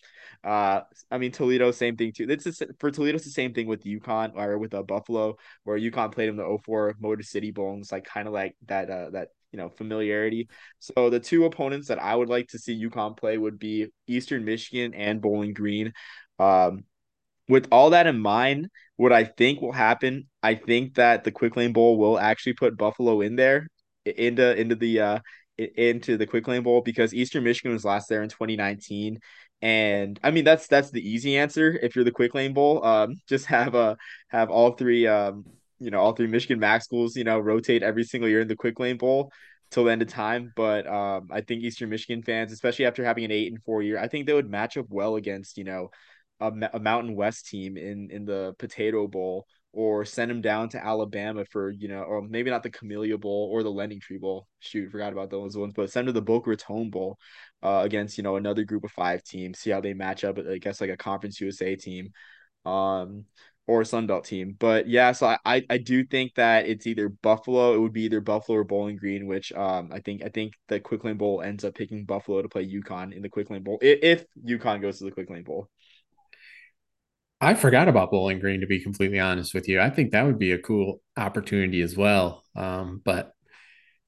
Uh, 0.45 0.83
I 1.11 1.19
mean 1.19 1.33
Toledo, 1.33 1.71
same 1.71 1.97
thing 1.97 2.13
too. 2.13 2.27
It's 2.29 2.47
a, 2.47 2.67
for 2.79 2.91
Toledo, 2.91 3.17
it's 3.17 3.25
the 3.25 3.31
same 3.31 3.53
thing 3.53 3.67
with 3.67 3.85
UConn 3.85 4.33
or 4.37 4.59
with 4.59 4.75
uh, 4.75 4.83
Buffalo, 4.83 5.37
where 5.65 5.79
UConn 5.79 6.13
played 6.13 6.29
in 6.29 6.37
the 6.37 6.59
04 6.65 6.95
Motor 7.01 7.23
City 7.23 7.51
Bowl. 7.51 7.73
And 7.73 7.83
it's 7.83 7.93
like 7.93 8.05
kind 8.05 8.27
of 8.29 8.35
like 8.35 8.57
that 8.67 8.91
uh, 8.91 9.11
that 9.11 9.29
you 9.53 9.59
know 9.59 9.69
familiarity. 9.69 10.49
So 10.79 11.11
the 11.11 11.21
two 11.21 11.45
opponents 11.45 11.89
that 11.89 12.03
I 12.03 12.15
would 12.15 12.29
like 12.29 12.49
to 12.49 12.59
see 12.59 12.89
UConn 12.89 13.17
play 13.17 13.39
would 13.39 13.59
be 13.59 13.87
Eastern 14.07 14.45
Michigan 14.45 14.95
and 14.95 15.21
Bowling 15.21 15.55
Green. 15.55 15.93
Um, 16.39 16.85
with 17.49 17.69
all 17.71 17.91
that 17.91 18.07
in 18.07 18.19
mind, 18.19 18.69
what 18.97 19.13
I 19.13 19.25
think 19.25 19.61
will 19.61 19.73
happen, 19.73 20.29
I 20.43 20.55
think 20.57 20.95
that 20.95 21.25
the 21.25 21.31
Quick 21.31 21.57
Lane 21.57 21.73
Bowl 21.73 21.97
will 21.97 22.19
actually 22.19 22.55
put 22.55 22.77
Buffalo 22.77 23.21
in 23.21 23.37
there 23.37 23.69
into 24.05 24.57
into 24.59 24.75
the 24.75 25.01
uh 25.01 25.19
into 25.59 26.17
the 26.17 26.27
Quick 26.27 26.47
Lane 26.49 26.63
Bowl 26.63 26.83
because 26.83 27.15
Eastern 27.15 27.45
Michigan 27.45 27.73
was 27.73 27.85
last 27.85 28.09
there 28.09 28.23
in 28.23 28.29
2019 28.29 29.21
and 29.63 30.21
I 30.23 30.31
mean 30.31 30.45
that's 30.45 30.67
that's 30.67 30.91
the 30.91 31.09
easy 31.09 31.37
answer 31.39 31.79
if 31.83 31.97
you're 31.97 32.05
the 32.05 32.11
Quick 32.11 32.35
Lane 32.35 32.53
Bowl. 32.53 32.85
Um, 32.85 33.17
just 33.29 33.47
have 33.47 33.75
a 33.75 33.79
uh, 33.79 33.95
have 34.29 34.51
all 34.51 34.73
three 34.73 35.07
um 35.07 35.45
you 35.79 35.91
know 35.91 36.01
all 36.01 36.13
three 36.13 36.27
Michigan 36.27 36.61
MAC 36.61 36.83
schools 36.83 37.17
you 37.17 37.25
know 37.25 37.39
rotate 37.39 37.83
every 37.83 38.05
single 38.05 38.29
year 38.29 38.41
in 38.41 38.49
the 38.49 38.57
Quick 38.57 38.79
Lane 38.79 38.99
Bowl 38.99 39.33
till 39.71 39.85
the 39.85 39.93
end 39.93 40.03
of 40.03 40.09
time. 40.09 40.53
But 40.55 40.87
um, 40.87 41.29
I 41.31 41.41
think 41.41 41.63
Eastern 41.63 41.91
Michigan 41.91 42.23
fans, 42.23 42.53
especially 42.53 42.87
after 42.87 43.05
having 43.05 43.25
an 43.25 43.33
eight 43.33 43.51
and 43.51 43.63
four 43.63 43.83
year, 43.83 43.99
I 43.99 44.09
think 44.09 44.27
they 44.27 44.35
would 44.35 44.51
match 44.51 44.77
up 44.77 44.87
well 44.89 45.17
against 45.17 45.59
you 45.59 45.65
know 45.65 45.91
a, 46.41 46.53
a 46.75 46.81
Mountain 46.81 47.17
West 47.17 47.47
team 47.49 47.77
in 47.77 48.11
in 48.11 48.25
the 48.27 48.55
Potato 48.59 49.07
Bowl 49.07 49.47
or 49.77 50.07
send 50.07 50.31
them 50.31 50.41
down 50.41 50.71
to 50.71 50.83
Alabama 50.83 51.45
for, 51.45 51.71
you 51.71 51.87
know, 51.87 52.01
or 52.01 52.23
maybe 52.23 52.51
not 52.51 52.63
the 52.63 52.71
Camellia 52.71 53.19
Bowl 53.19 53.51
or 53.53 53.63
the 53.63 53.71
LendingTree 53.71 54.19
Bowl. 54.19 54.47
Shoot, 54.61 54.91
forgot 54.91 55.13
about 55.13 55.29
those 55.29 55.55
ones, 55.55 55.75
but 55.77 55.93
send 55.93 56.07
to 56.07 56.13
the 56.13 56.23
Boca 56.23 56.49
Raton 56.49 56.89
Bowl 56.89 57.19
uh, 57.63 57.83
against, 57.85 58.17
you 58.17 58.25
know, 58.25 58.37
another 58.37 58.65
group 58.65 58.85
of 58.85 58.91
five 58.91 59.23
teams, 59.23 59.59
see 59.59 59.69
how 59.69 59.83
they 59.83 59.93
match 59.93 60.25
up, 60.25 60.39
I 60.39 60.57
guess, 60.57 60.81
like 60.81 60.89
a 60.89 60.97
Conference 60.97 61.43
USA 61.43 61.77
team 61.77 62.09
um, 62.65 63.27
or 63.67 63.83
a 63.83 63.85
Sun 63.85 64.07
Belt 64.07 64.25
team. 64.25 64.57
But 64.59 64.89
yeah, 64.89 65.13
so 65.13 65.37
I, 65.45 65.63
I 65.69 65.77
do 65.77 66.07
think 66.07 66.37
that 66.37 66.67
it's 66.67 66.87
either 66.87 67.11
Buffalo, 67.11 67.75
it 67.75 67.79
would 67.79 67.93
be 67.93 68.05
either 68.05 68.23
Buffalo 68.23 68.57
or 68.57 68.65
Bowling 68.65 68.97
Green, 68.97 69.27
which 69.27 69.53
um, 69.53 69.91
I 69.93 70.01
think 70.01 70.25
I 70.25 70.31
think 70.31 70.55
the 70.69 70.81
Quick 70.81 71.05
Lane 71.05 71.19
Bowl 71.19 71.43
ends 71.43 71.65
up 71.65 71.75
picking 71.75 72.07
Buffalo 72.07 72.41
to 72.41 72.49
play 72.49 72.67
UConn 72.67 73.15
in 73.15 73.21
the 73.21 73.29
Quick 73.29 73.51
Lane 73.51 73.63
Bowl 73.63 73.79
if, 73.83 73.99
if 74.03 74.25
UConn 74.43 74.81
goes 74.81 74.97
to 74.99 75.05
the 75.05 75.11
Quick 75.11 75.29
Lane 75.29 75.45
Bowl. 75.45 75.69
I 77.41 77.55
forgot 77.55 77.89
about 77.89 78.11
Bowling 78.11 78.39
Green 78.41 78.61
to 78.61 78.67
be 78.67 78.81
completely 78.81 79.21
honest 79.21 79.53
with 79.55 79.69
you. 79.69 79.81
I 79.81 79.91
think 79.91 80.13
that 80.13 80.25
would 80.25 80.39
be 80.39 80.53
a 80.53 80.59
cool 80.59 81.03
opportunity 81.17 81.83
as 81.83 81.97
well. 81.97 82.45
Um, 82.55 83.03
but 83.05 83.33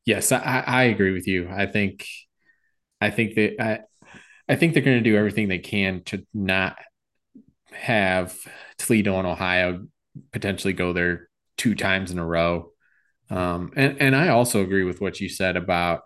yes, 0.07 0.33
I, 0.33 0.64
I 0.67 0.85
agree 0.85 1.12
with 1.12 1.27
you. 1.29 1.49
I 1.51 1.67
think 1.67 2.07
I 3.01 3.11
think 3.11 3.35
that 3.37 3.62
I 3.62 3.81
I 4.49 4.57
think 4.57 4.75
they're 4.75 4.83
going 4.83 5.03
to 5.03 5.11
do 5.11 5.17
everything 5.17 5.49
they 5.49 5.59
can 5.59 6.03
to 6.07 6.27
not 6.35 6.79
have 7.73 8.37
Toledo 8.79 9.19
and 9.19 9.27
Ohio 9.27 9.87
potentially 10.33 10.73
go 10.73 10.93
there 10.93 11.29
two 11.57 11.75
times 11.75 12.11
in 12.11 12.19
a 12.19 12.27
row. 12.27 12.71
Um, 13.31 13.73
and 13.77 14.01
and 14.01 14.17
I 14.17 14.29
also 14.29 14.62
agree 14.62 14.85
with 14.85 15.01
what 15.01 15.21
you 15.21 15.29
said 15.29 15.57
about 15.57 16.03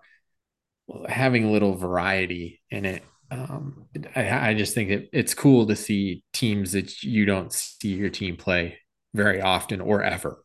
having 1.09 1.45
a 1.45 1.51
little 1.51 1.75
variety 1.75 2.61
in 2.71 2.85
it. 2.85 3.03
Um, 3.33 3.87
I, 4.14 4.51
I 4.51 4.55
just 4.55 4.75
think 4.75 4.90
it, 4.90 5.09
it's 5.12 5.35
cool 5.35 5.66
to 5.68 5.77
see 5.77 6.25
teams 6.33 6.73
that 6.73 7.03
you 7.03 7.25
don't 7.25 7.53
see 7.53 7.95
your 7.95 8.11
team 8.11 8.37
play 8.37 8.79
very 9.14 9.40
often 9.40 9.81
or 9.81 10.03
ever. 10.03 10.45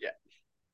Yeah. 0.00 0.10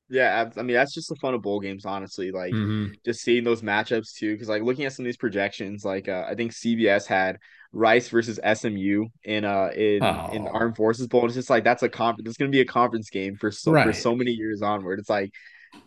Yeah, 0.09 0.51
I 0.57 0.63
mean 0.63 0.75
that's 0.75 0.93
just 0.93 1.09
the 1.09 1.15
fun 1.17 1.33
of 1.33 1.41
bowl 1.43 1.61
games, 1.61 1.85
honestly. 1.85 2.31
Like 2.31 2.57
Mm-hmm. 2.57 2.93
just 3.05 3.21
seeing 3.21 3.43
those 3.43 3.61
matchups 3.63 4.15
too, 4.15 4.33
because 4.33 4.49
like 4.49 4.63
looking 4.63 4.85
at 4.85 4.93
some 4.93 5.05
of 5.05 5.07
these 5.07 5.17
projections, 5.17 5.85
like 5.85 6.09
uh, 6.09 6.25
I 6.29 6.35
think 6.35 6.53
CBS 6.53 7.07
had 7.07 7.37
Rice 7.73 8.09
versus 8.09 8.39
SMU 8.43 9.07
in 9.23 9.45
uh 9.45 9.69
in 9.75 10.21
in 10.27 10.47
Oh, 10.47 10.53
Armed 10.53 10.77
Forces 10.77 11.07
Bowl. 11.07 11.25
It's 11.25 11.35
just 11.35 11.49
like 11.51 11.63
that's 11.65 11.83
a 11.83 11.89
conference. 11.89 12.29
It's 12.29 12.37
gonna 12.37 12.51
be 12.51 12.61
a 12.61 12.65
conference 12.65 13.09
game 13.11 13.37
for 13.37 13.51
so 13.51 13.77
for 13.77 13.93
so 13.93 14.15
many 14.15 14.31
years 14.33 14.61
onward. 14.63 14.99
It's 14.99 15.09
like 15.11 15.31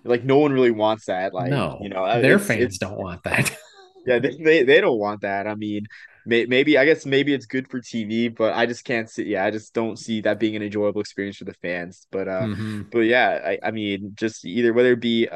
like 0.04 0.24
no 0.24 0.38
one 0.38 0.52
really 0.52 0.72
wants 0.72 1.06
that. 1.06 1.34
Like 1.34 1.62
you 1.78 1.90
know, 1.90 2.04
uh, 2.04 2.22
their 2.22 2.38
fans 2.38 2.78
don't 2.78 2.98
want 2.98 3.22
that. 3.24 3.56
yeah 4.06 4.18
they 4.18 4.36
they, 4.36 4.62
they 4.62 4.80
don't 4.80 4.98
want 4.98 5.22
that. 5.22 5.46
I 5.46 5.54
mean. 5.54 5.86
May, 6.28 6.44
maybe 6.44 6.76
I 6.76 6.84
guess 6.84 7.06
maybe 7.06 7.32
it's 7.32 7.46
good 7.46 7.70
for 7.70 7.80
TV, 7.80 8.34
but 8.34 8.52
I 8.52 8.66
just 8.66 8.84
can't 8.84 9.08
see. 9.08 9.22
Yeah, 9.26 9.44
I 9.44 9.52
just 9.52 9.72
don't 9.72 9.96
see 9.96 10.22
that 10.22 10.40
being 10.40 10.56
an 10.56 10.62
enjoyable 10.62 11.00
experience 11.00 11.36
for 11.36 11.44
the 11.44 11.54
fans. 11.54 12.08
But 12.10 12.26
uh, 12.26 12.40
mm-hmm. 12.40 12.82
but 12.90 13.02
yeah, 13.02 13.40
I, 13.44 13.58
I 13.62 13.70
mean, 13.70 14.10
just 14.16 14.44
either 14.44 14.72
whether 14.72 14.90
it 14.90 15.00
be 15.00 15.28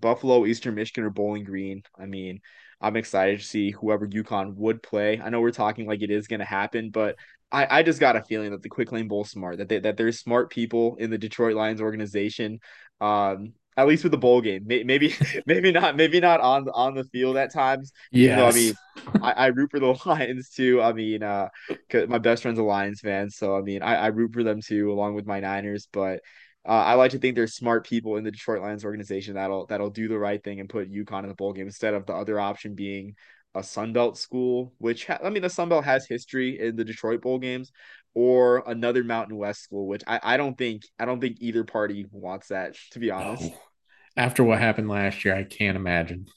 Buffalo, 0.00 0.46
Eastern 0.46 0.74
Michigan, 0.74 1.04
or 1.04 1.10
Bowling 1.10 1.44
Green. 1.44 1.82
I 1.98 2.06
mean, 2.06 2.40
I'm 2.80 2.96
excited 2.96 3.40
to 3.40 3.44
see 3.44 3.70
whoever 3.70 4.06
UConn 4.06 4.54
would 4.54 4.82
play. 4.82 5.20
I 5.22 5.30
know 5.30 5.40
we're 5.40 5.50
talking 5.50 5.86
like 5.86 6.02
it 6.02 6.10
is 6.10 6.28
going 6.28 6.40
to 6.40 6.46
happen, 6.46 6.90
but 6.90 7.16
I, 7.50 7.78
I 7.78 7.82
just 7.82 8.00
got 8.00 8.16
a 8.16 8.22
feeling 8.22 8.50
that 8.52 8.62
the 8.62 8.68
Quick 8.68 8.92
Lane 8.92 9.08
Bowl 9.08 9.24
smart 9.24 9.58
that 9.58 9.68
they, 9.68 9.80
that 9.80 9.96
there's 9.96 10.20
smart 10.20 10.50
people 10.50 10.96
in 10.96 11.10
the 11.10 11.18
Detroit 11.18 11.56
Lions 11.56 11.80
organization. 11.80 12.60
Um, 13.00 13.54
at 13.78 13.86
least 13.86 14.02
with 14.02 14.10
the 14.10 14.18
bowl 14.18 14.40
game, 14.40 14.64
maybe 14.66 15.14
maybe 15.46 15.70
not 15.70 15.96
maybe 15.96 16.18
not 16.18 16.40
on 16.40 16.68
on 16.74 16.94
the 16.94 17.04
field 17.04 17.36
at 17.36 17.52
times. 17.52 17.92
Though 18.36 18.48
I 18.48 18.52
mean, 18.52 18.74
I, 19.22 19.32
I 19.32 19.46
root 19.46 19.70
for 19.70 19.78
the 19.78 19.96
Lions 20.04 20.50
too. 20.50 20.82
I 20.82 20.92
mean, 20.92 21.22
uh, 21.22 21.48
my 22.08 22.18
best 22.18 22.42
friend's 22.42 22.58
a 22.58 22.64
Lions 22.64 23.00
fan, 23.00 23.30
so 23.30 23.56
I 23.56 23.62
mean, 23.62 23.82
I, 23.82 23.94
I 23.94 24.06
root 24.08 24.34
for 24.34 24.42
them 24.42 24.60
too, 24.60 24.90
along 24.92 25.14
with 25.14 25.26
my 25.26 25.38
Niners. 25.38 25.88
But 25.92 26.20
uh, 26.66 26.72
I 26.72 26.94
like 26.94 27.12
to 27.12 27.18
think 27.18 27.36
there's 27.36 27.54
smart 27.54 27.86
people 27.86 28.16
in 28.16 28.24
the 28.24 28.32
Detroit 28.32 28.62
Lions 28.62 28.84
organization 28.84 29.34
that'll 29.34 29.66
that'll 29.66 29.90
do 29.90 30.08
the 30.08 30.18
right 30.18 30.42
thing 30.42 30.58
and 30.58 30.68
put 30.68 30.92
UConn 30.92 31.22
in 31.22 31.28
the 31.28 31.34
bowl 31.34 31.52
game 31.52 31.66
instead 31.66 31.94
of 31.94 32.04
the 32.04 32.14
other 32.14 32.40
option 32.40 32.74
being 32.74 33.14
a 33.54 33.60
Sunbelt 33.60 34.16
school, 34.16 34.72
which 34.78 35.06
ha- 35.06 35.20
I 35.22 35.30
mean 35.30 35.42
the 35.42 35.48
Sunbelt 35.48 35.84
has 35.84 36.04
history 36.04 36.58
in 36.58 36.74
the 36.74 36.84
Detroit 36.84 37.22
bowl 37.22 37.38
games, 37.38 37.70
or 38.14 38.64
another 38.66 39.04
Mountain 39.04 39.36
West 39.36 39.62
school, 39.62 39.86
which 39.86 40.02
I, 40.08 40.18
I 40.20 40.36
don't 40.36 40.58
think 40.58 40.82
I 40.98 41.04
don't 41.04 41.20
think 41.20 41.36
either 41.40 41.62
party 41.62 42.06
wants 42.10 42.48
that 42.48 42.74
to 42.90 42.98
be 42.98 43.12
honest. 43.12 43.44
No. 43.44 43.58
After 44.18 44.42
what 44.42 44.58
happened 44.58 44.88
last 44.88 45.24
year, 45.24 45.34
I 45.34 45.44
can't 45.44 45.76
imagine. 45.76 46.26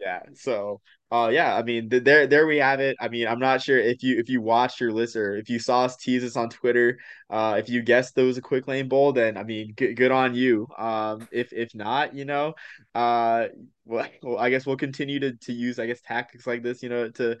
Yeah. 0.00 0.22
So, 0.34 0.80
uh, 1.12 1.30
yeah. 1.32 1.54
I 1.56 1.62
mean, 1.62 1.88
th- 1.88 2.02
there, 2.02 2.26
there 2.26 2.44
we 2.46 2.56
have 2.56 2.80
it. 2.80 2.96
I 3.00 3.08
mean, 3.08 3.28
I'm 3.28 3.38
not 3.38 3.62
sure 3.62 3.78
if 3.78 4.02
you 4.02 4.18
if 4.18 4.28
you 4.28 4.40
watched 4.40 4.80
your 4.80 4.92
list 4.92 5.14
or 5.14 5.36
if 5.36 5.48
you 5.48 5.60
saw 5.60 5.84
us 5.84 5.96
tease 5.96 6.24
us 6.24 6.36
on 6.36 6.48
Twitter. 6.48 6.98
Uh, 7.30 7.54
if 7.58 7.68
you 7.68 7.82
guessed 7.82 8.16
those 8.16 8.36
a 8.36 8.42
quick 8.42 8.66
lane 8.66 8.88
bowl, 8.88 9.12
then 9.12 9.36
I 9.36 9.44
mean, 9.44 9.74
good, 9.76 9.94
good 9.94 10.10
on 10.10 10.34
you. 10.34 10.66
Um, 10.76 11.28
if 11.30 11.52
if 11.52 11.72
not, 11.72 12.14
you 12.16 12.24
know, 12.24 12.54
uh, 12.96 13.46
well, 13.84 14.08
I 14.38 14.50
guess 14.50 14.66
we'll 14.66 14.76
continue 14.76 15.20
to 15.20 15.34
to 15.34 15.52
use 15.52 15.78
I 15.78 15.86
guess 15.86 16.00
tactics 16.00 16.48
like 16.48 16.64
this, 16.64 16.82
you 16.82 16.88
know, 16.88 17.08
to 17.10 17.38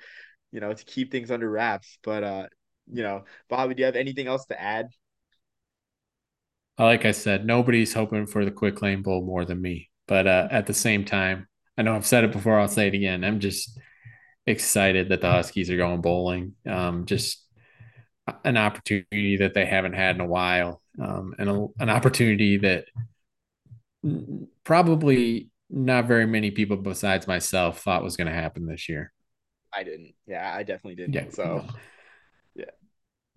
you 0.52 0.60
know 0.60 0.72
to 0.72 0.84
keep 0.84 1.10
things 1.10 1.32
under 1.32 1.50
wraps. 1.50 1.98
But 2.04 2.22
uh, 2.22 2.46
you 2.92 3.02
know, 3.02 3.24
Bobby, 3.48 3.74
do 3.74 3.80
you 3.80 3.86
have 3.86 3.96
anything 3.96 4.28
else 4.28 4.44
to 4.46 4.60
add? 4.60 4.86
Like 6.78 7.04
I 7.04 7.12
said, 7.12 7.44
nobody's 7.44 7.94
hoping 7.94 8.26
for 8.26 8.44
the 8.44 8.50
quick 8.50 8.82
lane 8.82 9.02
bowl 9.02 9.24
more 9.24 9.44
than 9.44 9.60
me. 9.60 9.90
But 10.08 10.26
uh, 10.26 10.48
at 10.50 10.66
the 10.66 10.74
same 10.74 11.04
time, 11.04 11.46
I 11.76 11.82
know 11.82 11.94
I've 11.94 12.06
said 12.06 12.24
it 12.24 12.32
before. 12.32 12.58
I'll 12.58 12.68
say 12.68 12.88
it 12.88 12.94
again. 12.94 13.24
I'm 13.24 13.40
just 13.40 13.78
excited 14.46 15.08
that 15.08 15.20
the 15.20 15.30
Huskies 15.30 15.70
are 15.70 15.76
going 15.76 16.00
bowling. 16.00 16.54
Um, 16.66 17.06
just 17.06 17.46
an 18.44 18.56
opportunity 18.56 19.38
that 19.38 19.54
they 19.54 19.66
haven't 19.66 19.94
had 19.94 20.16
in 20.16 20.20
a 20.20 20.26
while, 20.26 20.80
um, 21.00 21.34
and 21.38 21.48
a, 21.48 21.66
an 21.80 21.90
opportunity 21.90 22.58
that 22.58 22.86
probably 24.64 25.50
not 25.70 26.06
very 26.06 26.26
many 26.26 26.50
people 26.50 26.76
besides 26.76 27.26
myself 27.26 27.80
thought 27.80 28.02
was 28.02 28.16
going 28.16 28.26
to 28.26 28.34
happen 28.34 28.66
this 28.66 28.88
year. 28.88 29.12
I 29.74 29.84
didn't. 29.84 30.14
Yeah, 30.26 30.52
I 30.54 30.62
definitely 30.62 30.96
didn't. 30.96 31.14
Yeah. 31.14 31.30
So. 31.30 31.66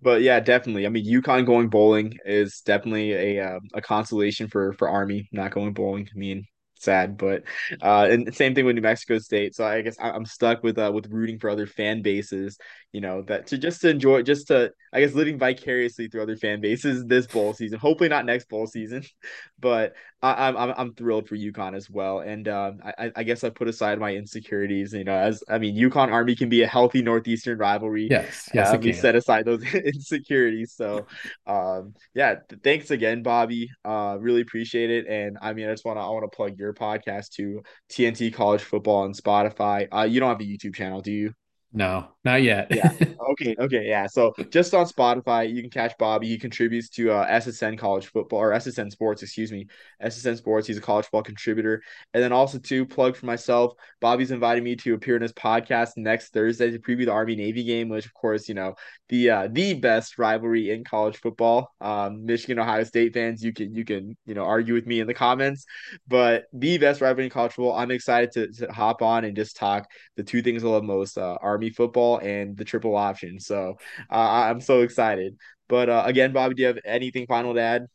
But 0.02 0.22
yeah, 0.22 0.40
definitely. 0.40 0.86
I 0.86 0.90
mean, 0.90 1.06
UConn 1.06 1.46
going 1.46 1.68
bowling 1.68 2.18
is 2.24 2.60
definitely 2.60 3.12
a 3.12 3.44
uh, 3.56 3.60
a 3.74 3.80
consolation 3.82 4.48
for 4.48 4.72
for 4.74 4.88
Army 4.88 5.28
not 5.32 5.52
going 5.52 5.72
bowling. 5.72 6.08
I 6.14 6.18
mean, 6.18 6.44
sad, 6.78 7.16
but 7.16 7.42
uh, 7.82 8.08
and 8.10 8.34
same 8.34 8.54
thing 8.54 8.64
with 8.64 8.74
New 8.76 8.82
Mexico 8.82 9.18
State. 9.18 9.54
So 9.54 9.64
I 9.64 9.82
guess 9.82 9.96
I'm 10.00 10.24
stuck 10.24 10.62
with 10.62 10.78
uh 10.78 10.90
with 10.94 11.08
rooting 11.10 11.38
for 11.38 11.50
other 11.50 11.66
fan 11.66 12.02
bases. 12.02 12.58
You 12.92 13.00
know 13.00 13.22
that 13.22 13.48
to 13.48 13.58
just 13.58 13.80
to 13.82 13.90
enjoy, 13.90 14.22
just 14.22 14.48
to 14.48 14.72
I 14.92 15.00
guess 15.00 15.14
living 15.14 15.38
vicariously 15.38 16.08
through 16.08 16.22
other 16.22 16.36
fan 16.36 16.60
bases 16.60 17.04
this 17.06 17.26
bowl 17.26 17.52
season. 17.54 17.78
Hopefully 17.78 18.08
not 18.08 18.24
next 18.24 18.48
bowl 18.48 18.66
season, 18.66 19.02
but 19.58 19.94
I, 20.22 20.48
I'm 20.48 20.56
I'm 20.56 20.74
I'm 20.76 20.94
thrilled 20.94 21.28
for 21.28 21.36
UConn 21.36 21.76
as 21.76 21.90
well. 21.90 22.20
And 22.20 22.48
um, 22.48 22.80
I 22.84 23.12
I 23.16 23.22
guess 23.22 23.44
I 23.44 23.50
put 23.50 23.68
aside 23.68 23.98
my 23.98 24.14
insecurities. 24.14 24.92
You 24.92 25.04
know, 25.04 25.16
as 25.16 25.42
I 25.48 25.58
mean, 25.58 25.76
UConn 25.76 26.10
Army 26.12 26.34
can 26.36 26.48
be 26.48 26.62
a 26.62 26.66
healthy 26.66 27.02
Northeastern 27.02 27.58
rivalry 27.58 28.10
yes, 28.10 28.48
yes, 28.54 28.72
uh, 28.72 28.78
we 28.80 28.92
set 28.92 29.14
aside 29.14 29.44
those 29.44 29.62
insecurities. 29.74 30.72
So, 30.74 31.06
um, 31.46 31.94
yeah, 32.14 32.36
th- 32.48 32.60
thanks 32.62 32.90
again, 32.90 33.22
Bobby. 33.22 33.70
Uh, 33.84 34.16
really 34.20 34.40
appreciate 34.40 34.90
it. 34.90 35.06
And 35.06 35.38
I 35.40 35.52
mean, 35.52 35.68
I 35.68 35.72
just 35.72 35.84
want 35.84 35.98
to 35.98 36.02
I 36.02 36.08
want 36.08 36.30
to 36.30 36.34
plug 36.34 36.58
your 36.58 36.65
podcast 36.74 37.30
to 37.32 37.62
TNT 37.90 38.32
College 38.32 38.62
Football 38.62 39.04
on 39.04 39.12
Spotify. 39.12 39.88
Uh, 39.92 40.02
you 40.02 40.20
don't 40.20 40.28
have 40.28 40.40
a 40.40 40.44
YouTube 40.44 40.74
channel, 40.74 41.00
do 41.00 41.12
you? 41.12 41.32
No, 41.76 42.08
not 42.24 42.42
yet. 42.42 42.68
Yeah. 42.70 42.92
Okay. 43.26 43.56
Okay. 43.58 43.88
Yeah. 43.88 44.06
So 44.06 44.32
just 44.50 44.72
on 44.72 44.86
Spotify, 44.86 45.52
you 45.52 45.60
can 45.60 45.68
catch 45.68 45.98
Bobby. 45.98 46.28
He 46.28 46.38
contributes 46.38 46.88
to 46.90 47.10
uh, 47.10 47.26
SSN 47.26 47.76
College 47.76 48.06
Football 48.06 48.38
or 48.38 48.52
SSN 48.52 48.90
Sports, 48.90 49.22
excuse 49.22 49.50
me. 49.50 49.66
SSN 50.00 50.36
Sports. 50.38 50.68
He's 50.68 50.78
a 50.78 50.80
college 50.80 51.06
football 51.06 51.24
contributor. 51.24 51.82
And 52.14 52.22
then 52.22 52.32
also 52.32 52.58
to 52.58 52.86
plug 52.86 53.16
for 53.16 53.26
myself, 53.26 53.74
Bobby's 54.00 54.30
invited 54.30 54.62
me 54.62 54.76
to 54.76 54.94
appear 54.94 55.16
in 55.16 55.22
his 55.22 55.32
podcast 55.32 55.90
next 55.96 56.32
Thursday 56.32 56.70
to 56.70 56.78
preview 56.78 57.04
the 57.04 57.12
Army 57.12 57.34
Navy 57.34 57.64
game, 57.64 57.88
which 57.88 58.06
of 58.06 58.14
course, 58.14 58.48
you 58.48 58.54
know, 58.54 58.76
the 59.08 59.30
uh, 59.30 59.48
the 59.50 59.74
best 59.74 60.18
rivalry 60.18 60.70
in 60.70 60.84
college 60.84 61.16
football. 61.18 61.74
Um, 61.80 62.24
Michigan 62.24 62.58
Ohio 62.58 62.84
State 62.84 63.12
fans, 63.12 63.42
you 63.42 63.52
can 63.52 63.74
you 63.74 63.84
can 63.84 64.16
you 64.24 64.34
know 64.34 64.44
argue 64.44 64.74
with 64.74 64.86
me 64.86 65.00
in 65.00 65.06
the 65.06 65.14
comments, 65.14 65.66
but 66.08 66.46
the 66.52 66.78
best 66.78 67.00
rivalry 67.00 67.24
in 67.24 67.30
college 67.30 67.52
football. 67.52 67.76
I'm 67.76 67.90
excited 67.90 68.32
to, 68.32 68.66
to 68.66 68.72
hop 68.72 69.02
on 69.02 69.24
and 69.24 69.36
just 69.36 69.56
talk 69.56 69.88
the 70.16 70.22
two 70.22 70.42
things 70.42 70.64
I 70.64 70.68
love 70.68 70.84
most: 70.84 71.18
uh, 71.18 71.38
Army 71.40 71.65
football 71.70 72.18
and 72.18 72.56
the 72.56 72.64
triple 72.64 72.96
option. 72.96 73.40
So 73.40 73.76
uh, 74.10 74.14
I'm 74.14 74.60
so 74.60 74.82
excited. 74.82 75.36
But 75.68 75.88
uh, 75.88 76.02
again, 76.06 76.32
Bobby, 76.32 76.54
do 76.54 76.62
you 76.62 76.68
have 76.68 76.78
anything 76.84 77.26
final 77.26 77.54
to 77.54 77.60
add? 77.60 77.86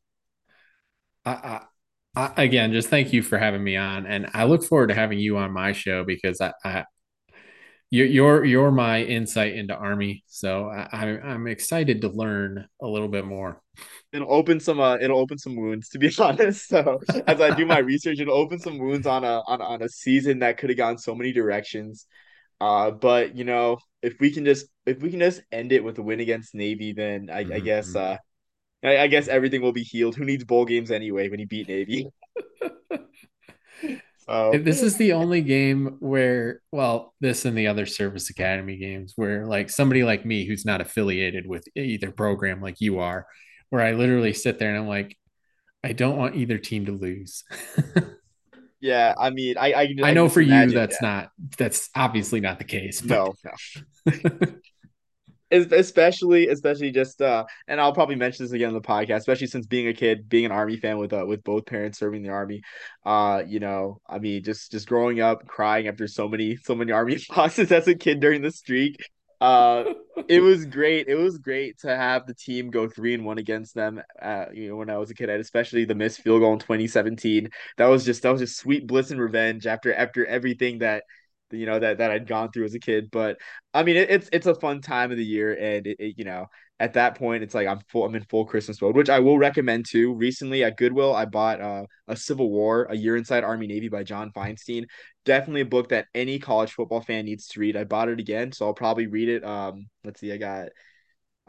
I, 1.25 1.31
I, 1.31 1.61
I, 2.15 2.43
again, 2.43 2.73
just 2.73 2.89
thank 2.89 3.13
you 3.13 3.21
for 3.21 3.37
having 3.37 3.63
me 3.63 3.77
on, 3.77 4.05
and 4.05 4.29
I 4.33 4.43
look 4.43 4.63
forward 4.63 4.87
to 4.87 4.95
having 4.95 5.19
you 5.19 5.37
on 5.37 5.53
my 5.53 5.71
show 5.71 6.03
because 6.03 6.41
I, 6.41 6.51
I 6.63 6.83
you're 7.91 8.07
you're 8.07 8.45
you're 8.45 8.71
my 8.71 9.03
insight 9.03 9.53
into 9.53 9.75
Army, 9.75 10.23
so 10.27 10.67
I, 10.67 11.19
I'm 11.23 11.45
excited 11.47 12.01
to 12.01 12.09
learn 12.09 12.67
a 12.81 12.87
little 12.87 13.09
bit 13.09 13.25
more. 13.25 13.61
It'll 14.13 14.31
open 14.31 14.61
some 14.61 14.79
uh, 14.79 14.97
it'll 15.01 15.19
open 15.19 15.37
some 15.37 15.57
wounds 15.57 15.89
to 15.89 15.99
be 15.99 16.09
honest. 16.19 16.69
So 16.69 17.01
as 17.27 17.41
I 17.41 17.53
do 17.53 17.65
my 17.65 17.79
research, 17.93 18.19
it'll 18.19 18.37
open 18.37 18.59
some 18.59 18.77
wounds 18.77 19.05
on 19.05 19.25
a 19.25 19.41
on, 19.45 19.61
on 19.61 19.81
a 19.81 19.89
season 19.89 20.39
that 20.39 20.57
could 20.57 20.69
have 20.69 20.77
gone 20.77 20.97
so 20.97 21.13
many 21.13 21.33
directions. 21.33 22.07
Uh, 22.61 22.91
but 22.91 23.35
you 23.37 23.45
know, 23.45 23.79
if 24.03 24.15
we 24.21 24.31
can 24.31 24.45
just 24.45 24.67
if 24.87 25.01
we 25.01 25.11
can 25.11 25.21
just 25.21 25.41
end 25.51 25.73
it 25.73 25.83
with 25.83 25.99
a 25.99 26.03
win 26.03 26.21
against 26.21 26.55
Navy, 26.55 26.93
then 26.93 27.29
I, 27.31 27.41
I 27.55 27.61
guess 27.61 27.95
Mhm. 27.95 27.97
uh 27.97 28.17
I, 28.83 28.99
I 28.99 29.07
guess 29.07 29.27
everything 29.29 29.61
will 29.61 29.73
be 29.73 29.83
healed. 29.83 30.15
Who 30.15 30.25
needs 30.25 30.45
bowl 30.45 30.65
games 30.65 30.91
anyway 30.91 31.29
when 31.29 31.39
you 31.41 31.47
beat 31.47 31.69
Navy? 31.69 32.09
So 34.27 34.61
This 34.65 34.83
is 34.83 34.97
the 34.97 35.13
only 35.13 35.41
game 35.41 35.95
where, 35.99 36.61
well, 36.73 37.13
this 37.21 37.45
and 37.45 37.57
the 37.57 37.67
other 37.67 37.85
Service 37.85 38.29
Academy 38.29 38.75
games 38.77 39.13
where, 39.15 39.45
like, 39.47 39.69
somebody 39.69 40.03
like 40.03 40.25
me 40.25 40.45
who's 40.45 40.65
not 40.65 40.81
affiliated 40.81 41.47
with 41.47 41.63
either 41.75 42.11
program 42.11 42.61
like 42.61 42.81
you 42.81 42.99
are, 42.99 43.27
where 43.69 43.81
I 43.81 43.93
literally 43.93 44.33
sit 44.33 44.59
there 44.59 44.69
and 44.69 44.77
I'm 44.79 44.87
like, 44.89 45.17
I 45.83 45.93
don't 45.93 46.17
want 46.17 46.35
either 46.37 46.57
team 46.59 46.87
to 46.87 46.93
lose. 46.93 47.43
yeah, 48.81 49.13
I 49.17 49.29
mean, 49.29 49.57
I 49.57 49.73
I 49.73 49.87
I 50.03 50.11
I 50.11 50.11
know 50.13 50.29
for 50.29 50.41
you 50.41 50.71
that's 50.71 50.99
Yeah, 50.99 51.01
not 51.01 51.29
that's 51.57 51.89
obviously 51.95 52.39
not 52.39 52.57
the 52.59 52.65
case, 52.65 53.01
but 53.01 53.23
no, 53.25 53.33
no. 53.43 53.51
especially 55.51 56.47
especially 56.47 56.91
just 56.91 57.21
uh 57.21 57.43
and 57.67 57.79
I'll 57.81 57.93
probably 57.93 58.15
mention 58.15 58.45
this 58.45 58.53
again 58.53 58.69
in 58.69 58.73
the 58.73 58.81
podcast 58.81 59.17
especially 59.17 59.47
since 59.47 59.67
being 59.67 59.87
a 59.87 59.93
kid 59.93 60.29
being 60.29 60.45
an 60.45 60.51
army 60.51 60.77
fan 60.77 60.97
with 60.97 61.11
uh 61.11 61.25
with 61.27 61.43
both 61.43 61.65
parents 61.65 61.99
serving 61.99 62.23
the 62.23 62.29
army 62.29 62.61
uh 63.05 63.43
you 63.45 63.59
know 63.59 63.99
I 64.07 64.19
mean 64.19 64.43
just 64.43 64.71
just 64.71 64.87
growing 64.87 65.19
up 65.19 65.45
crying 65.47 65.87
after 65.87 66.07
so 66.07 66.29
many 66.29 66.55
so 66.63 66.73
many 66.73 66.93
army 66.93 67.19
losses 67.35 67.71
as 67.71 67.87
a 67.89 67.95
kid 67.95 68.21
during 68.21 68.41
the 68.41 68.51
streak 68.51 68.95
uh, 69.41 69.85
it 70.27 70.39
was 70.41 70.65
great. 70.65 71.07
It 71.07 71.15
was 71.15 71.39
great 71.39 71.79
to 71.79 71.95
have 71.95 72.27
the 72.27 72.33
team 72.33 72.69
go 72.69 72.87
three 72.87 73.13
and 73.13 73.25
one 73.25 73.39
against 73.39 73.73
them. 73.73 74.01
Uh, 74.21 74.45
you 74.53 74.69
know, 74.69 74.75
when 74.75 74.89
I 74.89 74.97
was 74.97 75.09
a 75.09 75.15
kid, 75.15 75.29
especially 75.29 75.85
the 75.85 75.95
missed 75.95 76.21
field 76.21 76.41
goal 76.41 76.53
in 76.53 76.59
2017. 76.59 77.49
That 77.77 77.87
was 77.87 78.05
just 78.05 78.21
that 78.23 78.31
was 78.31 78.41
just 78.41 78.57
sweet 78.57 78.87
bliss 78.87 79.11
and 79.11 79.19
revenge 79.19 79.65
after 79.65 79.93
after 79.93 80.25
everything 80.25 80.79
that 80.79 81.03
you 81.51 81.65
know 81.65 81.79
that 81.79 81.97
that 81.97 82.11
I'd 82.11 82.27
gone 82.27 82.51
through 82.51 82.65
as 82.65 82.75
a 82.75 82.79
kid. 82.79 83.09
But 83.11 83.37
I 83.73 83.83
mean, 83.83 83.97
it, 83.97 84.09
it's 84.11 84.29
it's 84.31 84.47
a 84.47 84.55
fun 84.55 84.81
time 84.81 85.11
of 85.11 85.17
the 85.17 85.25
year, 85.25 85.53
and 85.53 85.87
it, 85.87 85.97
it, 85.99 86.15
you 86.17 86.25
know, 86.25 86.47
at 86.81 86.93
that 86.93 87.15
point, 87.15 87.43
it's 87.43 87.53
like 87.53 87.67
I'm 87.67 87.79
full. 87.89 88.05
I'm 88.05 88.15
in 88.15 88.23
full 88.23 88.43
Christmas 88.43 88.81
mode, 88.81 88.95
which 88.95 89.09
I 89.09 89.19
will 89.19 89.37
recommend 89.37 89.85
too. 89.87 90.15
Recently 90.15 90.63
at 90.63 90.77
Goodwill, 90.77 91.15
I 91.15 91.25
bought 91.25 91.61
uh, 91.61 91.85
a 92.07 92.15
Civil 92.15 92.49
War: 92.49 92.87
A 92.89 92.95
Year 92.95 93.15
Inside 93.15 93.43
Army 93.43 93.67
Navy 93.67 93.87
by 93.87 94.01
John 94.01 94.31
Feinstein. 94.31 94.85
Definitely 95.23 95.61
a 95.61 95.65
book 95.65 95.89
that 95.89 96.07
any 96.15 96.39
college 96.39 96.71
football 96.73 97.01
fan 97.01 97.25
needs 97.25 97.47
to 97.49 97.59
read. 97.59 97.77
I 97.77 97.83
bought 97.83 98.09
it 98.09 98.19
again, 98.19 98.51
so 98.51 98.65
I'll 98.65 98.73
probably 98.73 99.05
read 99.05 99.29
it. 99.29 99.45
Um, 99.45 99.89
let's 100.03 100.19
see, 100.19 100.33
I 100.33 100.37
got 100.37 100.69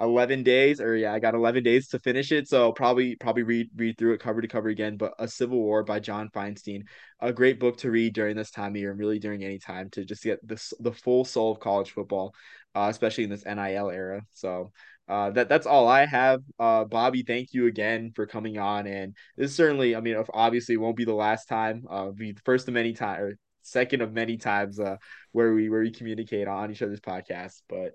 11 0.01 0.43
days 0.43 0.81
or 0.81 0.97
yeah 0.97 1.13
i 1.13 1.19
got 1.19 1.35
11 1.35 1.63
days 1.63 1.87
to 1.87 1.99
finish 1.99 2.33
it 2.33 2.49
so 2.49 2.73
probably 2.73 3.15
probably 3.15 3.43
read 3.43 3.69
read 3.77 3.97
through 3.99 4.15
it 4.15 4.21
cover 4.21 4.41
to 4.41 4.49
cover 4.49 4.69
again 4.71 4.97
but 4.97 5.13
a 5.19 5.29
civil 5.29 5.59
war 5.61 5.85
by 5.85 6.01
john 6.01 6.31
feinstein 6.31 6.83
a 7.21 7.33
great 7.33 7.61
book 7.61 7.77
to 7.77 7.91
read 7.91 8.15
during 8.15 8.35
this 8.35 8.51
time 8.51 8.73
of 8.73 8.77
year 8.77 8.91
and 8.91 8.99
really 8.99 9.19
during 9.19 9.45
any 9.45 9.59
time 9.59 9.91
to 9.91 10.05
just 10.05 10.25
get 10.25 10.41
this 10.47 10.73
the 10.81 10.93
full 10.93 11.25
soul 11.25 11.53
of 11.53 11.61
college 11.61 11.91
football 11.91 12.35
uh, 12.75 12.89
especially 12.91 13.23
in 13.23 13.31
this 13.31 13.45
nil 13.45 13.91
era 13.91 14.23
so 14.33 14.73
uh, 15.09 15.31
that 15.31 15.49
that's 15.49 15.67
all 15.67 15.89
I 15.89 16.07
have. 16.07 16.43
Uh, 16.59 16.85
Bobby, 16.85 17.23
thank 17.23 17.53
you 17.53 17.67
again 17.67 18.13
for 18.15 18.27
coming 18.27 18.59
on, 18.59 18.87
and 18.87 19.17
this 19.37 19.55
certainly, 19.55 19.97
I 19.97 20.01
mean, 20.01 20.23
obviously, 20.33 20.77
won't 20.77 20.97
be 20.97 21.05
the 21.05 21.15
last 21.15 21.47
time. 21.49 21.85
Uh, 21.89 22.11
be 22.11 22.33
the 22.33 22.41
first 22.45 22.69
of 22.69 22.75
many 22.75 22.93
times, 22.93 23.21
or 23.21 23.39
second 23.63 24.03
of 24.03 24.13
many 24.13 24.37
times, 24.37 24.79
uh, 24.79 24.97
where 25.33 25.53
we 25.53 25.69
where 25.69 25.83
we 25.83 25.91
communicate 25.91 26.49
on 26.49 26.71
each 26.71 26.83
other's 26.83 27.01
podcast. 27.01 27.63
But 27.69 27.93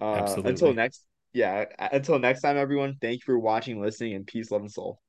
uh, 0.00 0.40
until 0.44 0.74
next 0.74 1.04
yeah, 1.32 1.66
until 1.78 2.18
next 2.18 2.42
time, 2.42 2.56
everyone, 2.56 2.96
thank 3.00 3.20
you 3.20 3.24
for 3.24 3.38
watching, 3.38 3.80
listening, 3.80 4.14
and 4.14 4.26
peace, 4.26 4.50
love, 4.50 4.62
and 4.62 4.72
soul. 4.72 5.00